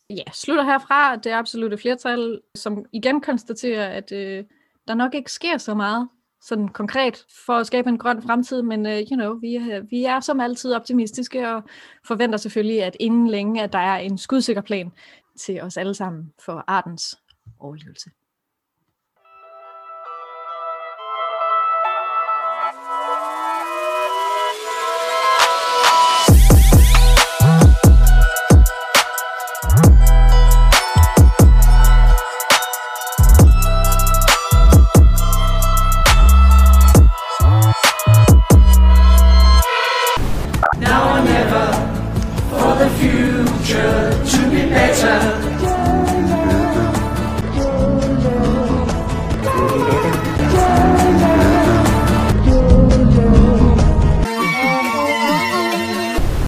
[0.10, 4.44] Ja, slutter herfra det absolute flertal, som igen konstaterer, at øh,
[4.88, 6.08] der nok ikke sker så meget
[6.42, 10.04] sådan konkret for at skabe en grøn fremtid, men uh, you know, vi, uh, vi
[10.04, 11.64] er som altid optimistiske og
[12.06, 14.92] forventer selvfølgelig, at inden længe, at der er en skudsikker plan
[15.40, 17.18] til os alle sammen for artens
[17.60, 18.10] overlevelse.